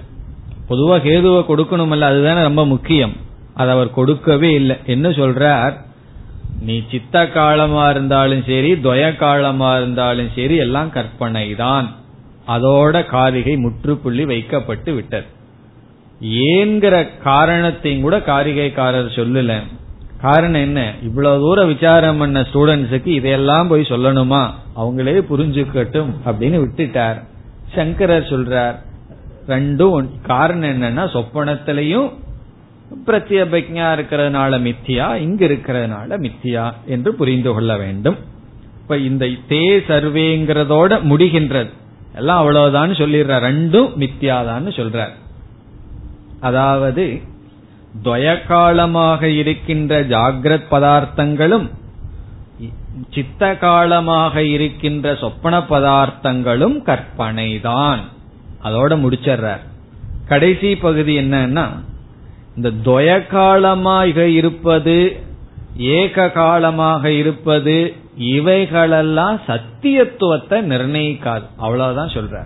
[0.68, 3.12] பொதுவா கேதுவை கொடுக்கணுமல்ல அதுதானே ரொம்ப முக்கியம்.
[3.54, 4.76] அது அவர் கொடுக்கவே இல்லை.
[4.86, 5.72] என்ன சொல்றார்?
[6.60, 11.94] நீ சித்த காலமா இருந்தாலும் சரி துவய காலமா இருந்தாலும் சரி எல்லாம் கற்பனை தான்
[12.48, 15.26] அதோட காரிகை முற்றுப்புள்ளி வைக்கப்பட்டு விட்டது.
[16.24, 19.62] ஏங்கிற காரணத்தையும் கூட காரிகைக்காரர் சொல்லல.
[20.20, 20.94] காரணம் என்ன?
[21.02, 24.50] இவ்வளவு தூரம் விசாரம் பண்ண ஸ்டூடெண்ட்ஸுக்கு இதையெல்லாம் போய் சொல்லணுமா?
[24.76, 27.22] அவங்களே புரிஞ்சுக்கட்டும் அப்படின்னு விட்டுட்டார்.
[27.74, 28.74] சங்கரர் சொல்றார்
[29.48, 32.10] ரெண்டும் காரணம் என்னன்னா சொப்பனத்திலையும்
[33.06, 38.16] பிரத்யபிக்ஞா இருக்கிறதுனால மித்தியா இங்க இருக்கிறதுனால மித்தியா என்று புரிந்து கொள்ள வேண்டும்.
[38.80, 41.70] இப்ப இந்த தே சர்வேங்கிறதோட முடிகின்றது.
[42.14, 45.14] எல்லாம் அவ்வளவுதான் சொல்லிடுற ரெண்டும் மித்தியாதான்னு சொல்றார்.
[46.40, 47.20] அதாவது
[48.04, 51.68] துவயகாலமாக இருக்கின்ற ஜாகிரத் பதார்த்தங்களும்
[53.10, 57.98] சித்த காலமாக இருக்கின்ற சொப்பன பதார்த்தங்களும் கற்பனைதான்.
[58.64, 59.62] அதோட முடிச்சிடுறார்
[60.28, 61.66] கடைசி பகுதி என்னன்னா
[62.56, 65.16] இந்த துவய காலமாக இருப்பது
[65.76, 71.46] ஏக காலமாக இருப்பது இவைகளெல்லாம் சத்தியத்துவத்தை நிர்ணயிக்காது.
[71.56, 72.44] அவ்வளவுதான் சொல்ற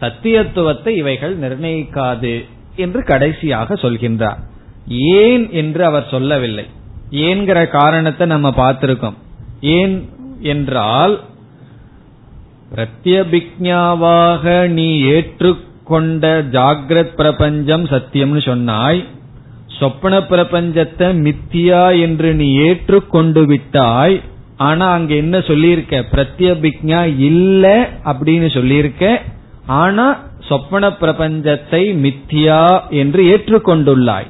[0.00, 2.44] சத்தியத்துவத்தை இவைகள் நிர்ணயிக்காது
[2.76, 4.40] என்று கடைசியாக சொல்கின்றார்.
[4.88, 6.66] ஏன் என்று அவர் சொல்லவில்லை.
[7.10, 9.14] ஏன்கிற காரணத்தை நம்ம பார்த்திருக்கோம்.
[9.60, 10.08] ஏன்
[10.40, 11.20] என்றால்
[12.74, 19.04] பிரத்யபிக்ஞாவாக நீ ஏற்றுக்கொண்ட ஜாகிரத் பிரபஞ்சம் சத்தியம்னு சொன்னாய்
[19.78, 24.20] சொப்பன பிரபஞ்சத்தை மித்தியா என்று நீ ஏற்றுக்கொண்டு விட்டாய்
[24.56, 26.04] ஆனா அங்க என்ன சொல்லியிருக்க?
[26.12, 29.22] பிரத்யபிக்ஞா இல்ல அப்படின்னு சொல்லியிருக்க
[29.66, 34.26] ஆனா சொப்பன பிரபஞ்சத்தை மித்தியா என்று ஏற்றுக்கொண்டுள்ளாய்.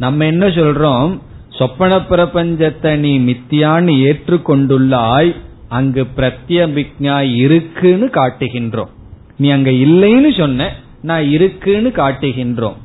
[0.00, 1.18] நம்ம என்ன சொல்றோம்?
[1.58, 5.32] சொப்பன பிரபஞ்சத்தை நீ மித்தியான்னு ஏற்றுக்கொண்டுள்ளாய்
[5.68, 8.92] அங்கு பிரத்யபிக்ஞா இருக்குன்னு காட்டுகின்றோம்.
[9.36, 10.68] நீ அங்க இல்லைன்னு சொன்ன
[11.02, 12.78] நான் இருக்குன்னு காட்டுகின்றோம்.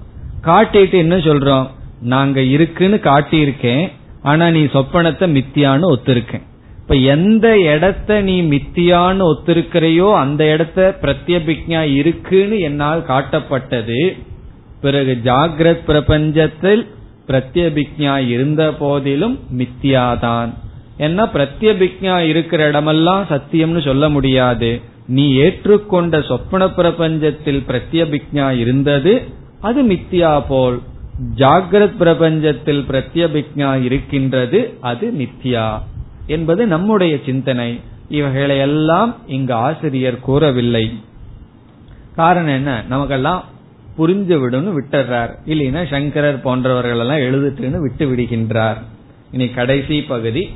[0.43, 1.67] காட்டிட்டு என்ன சொல்றோம்?
[2.01, 3.91] நாங்க இருக்குன்னு காட்டியிருக்கேன்
[4.21, 6.45] ஆனா நீ சொப்பனத்தை மித்தியான்னு ஒத்துருக்கேன்.
[6.81, 14.01] இப்ப எந்த இடத்த நீ மித்தியான்னு ஒத்திருக்கிறையோ அந்த இடத்த பிரத்யபிக்ஞா இருக்குன்னு என்னால் காட்டப்பட்டது.
[14.81, 16.83] பிறகு ஜாகிரத் பிரபஞ்சத்தில்
[17.27, 20.53] பிரத்யபிக்ஞா இருந்த போதிலும் மித்தியாதான்.
[20.97, 24.81] என்ன பிரத்யபிக்ஞா இருக்கிற இடமெல்லாம் சத்தியம்னு சொல்ல முடியாது.
[25.07, 29.21] நீ ஏற்றுக்கொண்ட சொப்பன பிரபஞ்சத்தில் பிரத்யபிக்ஞா இருந்தது
[29.61, 30.79] அது மித்தியா போல்.
[31.35, 35.79] ஜாகிரத் பிரபஞ்சத்தில் பிரத்யபிக்ஞா இருக்கின்றது அது மித்தியா
[36.27, 37.79] என்பது நம்முடைய சிந்தனை.
[38.09, 40.99] இவைகளையெல்லாம் இங்கு ஆசிரியர் கூறவில்லை.
[42.15, 42.83] காரணம் என்ன?
[42.89, 43.45] நமக்கெல்லாம்
[43.97, 45.35] புரிஞ்சு விடுன்னு விட்டுறார்.
[45.45, 48.77] இல்லைன்னா சங்கரர் போன்றவர்கள் எல்லாம் எழுதுட்டுன்னு விட்டு விடுகின்றார்.
[49.31, 50.49] இனி கடைசி பகுதி.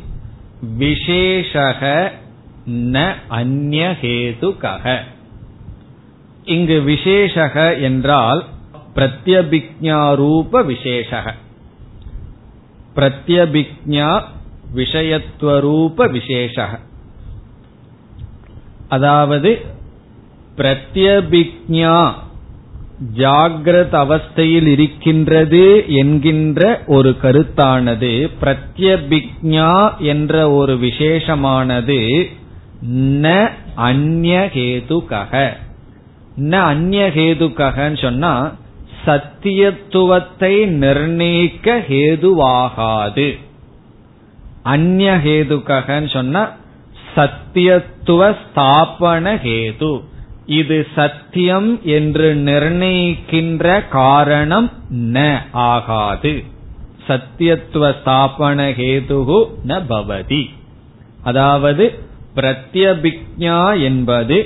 [0.80, 2.12] விசேஷக
[2.70, 4.98] ந அந்நேதுகக
[6.46, 8.46] இங்கு விசேஷக என்றால்
[8.96, 11.34] பிரத்யபிக்ஞாரூப விசேஷக.
[12.96, 14.24] பிரத்யபிக்ஞா
[14.76, 16.80] விஷயத்துவரூப விசேஷக.
[18.90, 19.62] அதாவது
[20.58, 22.14] பிரத்யபிக்ஞா
[23.18, 32.26] ஜாகிரத அவஸ்தையில் இருக்கின்றது என்கின்ற ஒரு கருத்தானது பிரத்யபிக்ஞா என்ற ஒரு விசேஷமானது
[33.22, 35.54] ந அந்நேதுகக
[36.38, 38.54] ந அந்நேதுகன்னு சொன்னா
[39.06, 43.39] சத்தியத்துவத்தை நிர்ணயிக்க ஹேதுவாகாது.
[44.66, 46.52] அந்நேதுகன்னு சொன்னா
[47.16, 50.02] சத்தியத்துவ ஸ்தாபன ஹேது.
[50.50, 56.43] இது சத்தியம் என்று நிர்ணயிக்கின்ற காரணம் ந ஆகாது.
[57.08, 60.43] சத்தியத்துவ ஸ்தாபன ஹேதுகு ந பவதி.
[61.24, 61.86] அதாவது
[62.36, 64.38] பிரத்யபிக்ஞா என்பது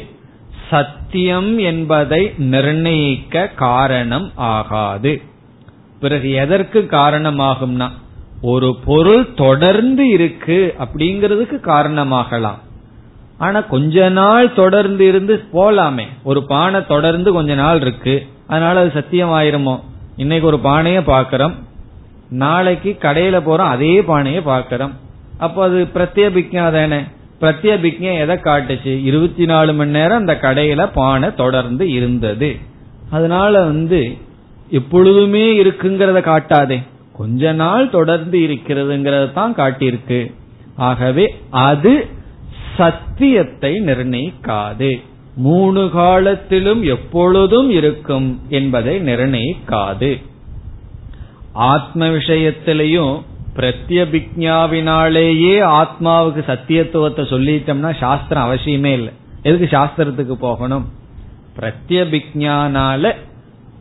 [0.69, 5.21] சத்தியம் என்பதை நிர்ணயிக்க காரணம் ஆகாது.
[5.99, 7.89] பிறகு எதற்கு காரணமாகும்னா
[8.41, 12.61] ஒரு பொருள் தொடர்ந்து இருக்கு அப்படிங்கிறதுக்கு காரணமாகலாம்.
[13.43, 16.05] ஆனா கொஞ்ச நாள் தொடர்ந்து இருந்து போலாமே.
[16.23, 18.15] ஒரு பானை தொடர்ந்து கொஞ்ச நாள் இருக்கு.
[18.47, 19.75] அதனால அது சத்தியம் ஆயிருமோ
[20.15, 21.55] இன்னைக்கு ஒரு பானைய பாக்கிறோம்
[22.43, 24.93] நாளைக்கு கடையில போறோம் அதே பானைய பாக்கிறோம்
[25.37, 26.99] அப்போ அது பிரத்யபிக்யா தானே?
[27.41, 28.91] பிரத்யபிக்யா எதை காட்டுச்சு?
[29.03, 32.49] இருபத்தி நாலு மணி நேரம் அந்த கடையில பானை தொடர்ந்து இருந்தது.
[33.09, 34.01] அதனால வந்து
[34.69, 36.77] எப்பொழுதுமே இருக்குங்கிறத காட்டாதே.
[37.17, 40.19] கொஞ்ச நாள் தொடர்ந்து இருக்கிறதுங்கிறத தான் காட்டியிருக்கு.
[40.89, 41.25] ஆகவே
[41.67, 41.93] அது
[42.77, 45.01] சத்தியத்தை நிர்ணயிக்காது.
[45.35, 50.21] மூணு காலத்திலும் எப்பொழுதும் இருக்கும் என்பதை நிர்ணயிக்காது.
[51.53, 53.21] ஆத்ம விஷயத்திலையும்
[53.55, 59.13] பிரத்யபிக்ஞாவினாலேயே ஆத்மாவுக்கு சத்தியத்துவத்தை சொல்லிட்டோம்னா சாஸ்திரம் அவசியமே இல்லை.
[59.43, 60.89] எதுக்கு சாஸ்திரத்துக்கு போகணும்?
[61.59, 63.15] பிரத்யபிக்ஞானால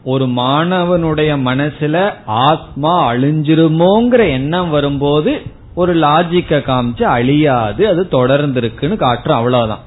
[0.04, 5.42] ஒரு மாணவனுடைய மனசுல ஆத்மா அழிஞ்சிருமோங்கிற எண்ணம் வரும்போது
[5.74, 9.80] ஒரு லாஜிக்க காமிச்சு அழியாது அது தொடர்ந்து இருக்குன்னு காட்டுறோம் அவ்வளவுதான்.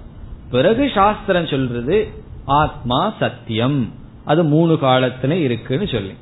[0.51, 2.07] பிறகு சாஸ்திரம் சொல்றது
[2.45, 3.93] ஆத்மா சத்தியம்.
[4.25, 6.13] அது மூணு காலத்துல இருக்குன்னு சொல்லி.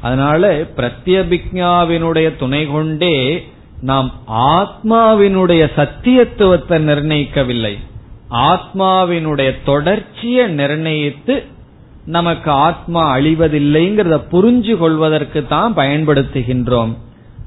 [0.00, 3.46] அதனால பிரத்யபிக்ஞாவினுடைய துணை கொண்டே
[3.80, 7.78] நாம் ஆத்மாவினுடைய சத்தியத்துவத்தை நிர்ணயிக்கவில்லை.
[8.30, 11.44] ஆத்மாவினுடைய தொடர்ச்சியை நிர்ணயித்து
[12.06, 16.96] நமக்கு ஆத்மா அழிவதில்லைங்கிறத புரிஞ்சு கொள்வதற்கு தான் பயன்படுத்துகின்றோம்.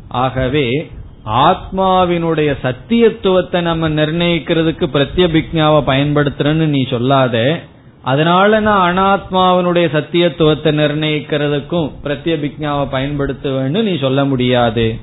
[0.07, 0.91] ஆகவே
[1.29, 7.59] ஆத்மாவினுடைய சத்தியத்துவத்தை நம்ம நிர்ணயிக்கிறதுக்கு பிரத்யபிக்ஞாவை பயன்படுத்துறேன்னு நீ சொல்லாத.
[8.01, 14.99] அதனால நான் அனாத்மாவினுடைய சத்தியத்துவத்தை நிர்ணயிக்கிறதுக்கும் பிரத்யபிக்ஞாவை பயன்படுத்துவேன்னு நீ சொல்ல முடியாது.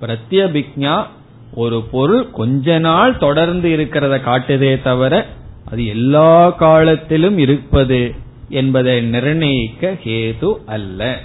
[0.00, 1.06] பிரத்யபிக்ஞா
[1.54, 5.26] ஒரு பொருள் கொஞ்ச நாள் தொடர்ந்து இருக்கிறத காட்டுதே தவிர
[5.70, 8.14] அது எல்லா காலத்திலும் இருப்பது
[8.48, 11.18] என்பதை நிர்ணயிக்க ஹேது அல்ல.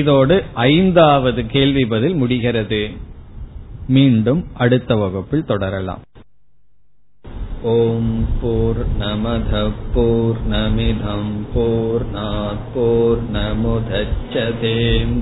[0.00, 2.90] இதோடு ஐந்தாவது கேள்வி பதில் முடிகிறது.
[3.88, 6.02] மீண்டும் அடுத்த வகுப்பில் தொடரலாம்.
[7.62, 15.16] ஓம் போர் நமத போர் நமிதம் போர் நாற்போர் நமுதச்சதேம்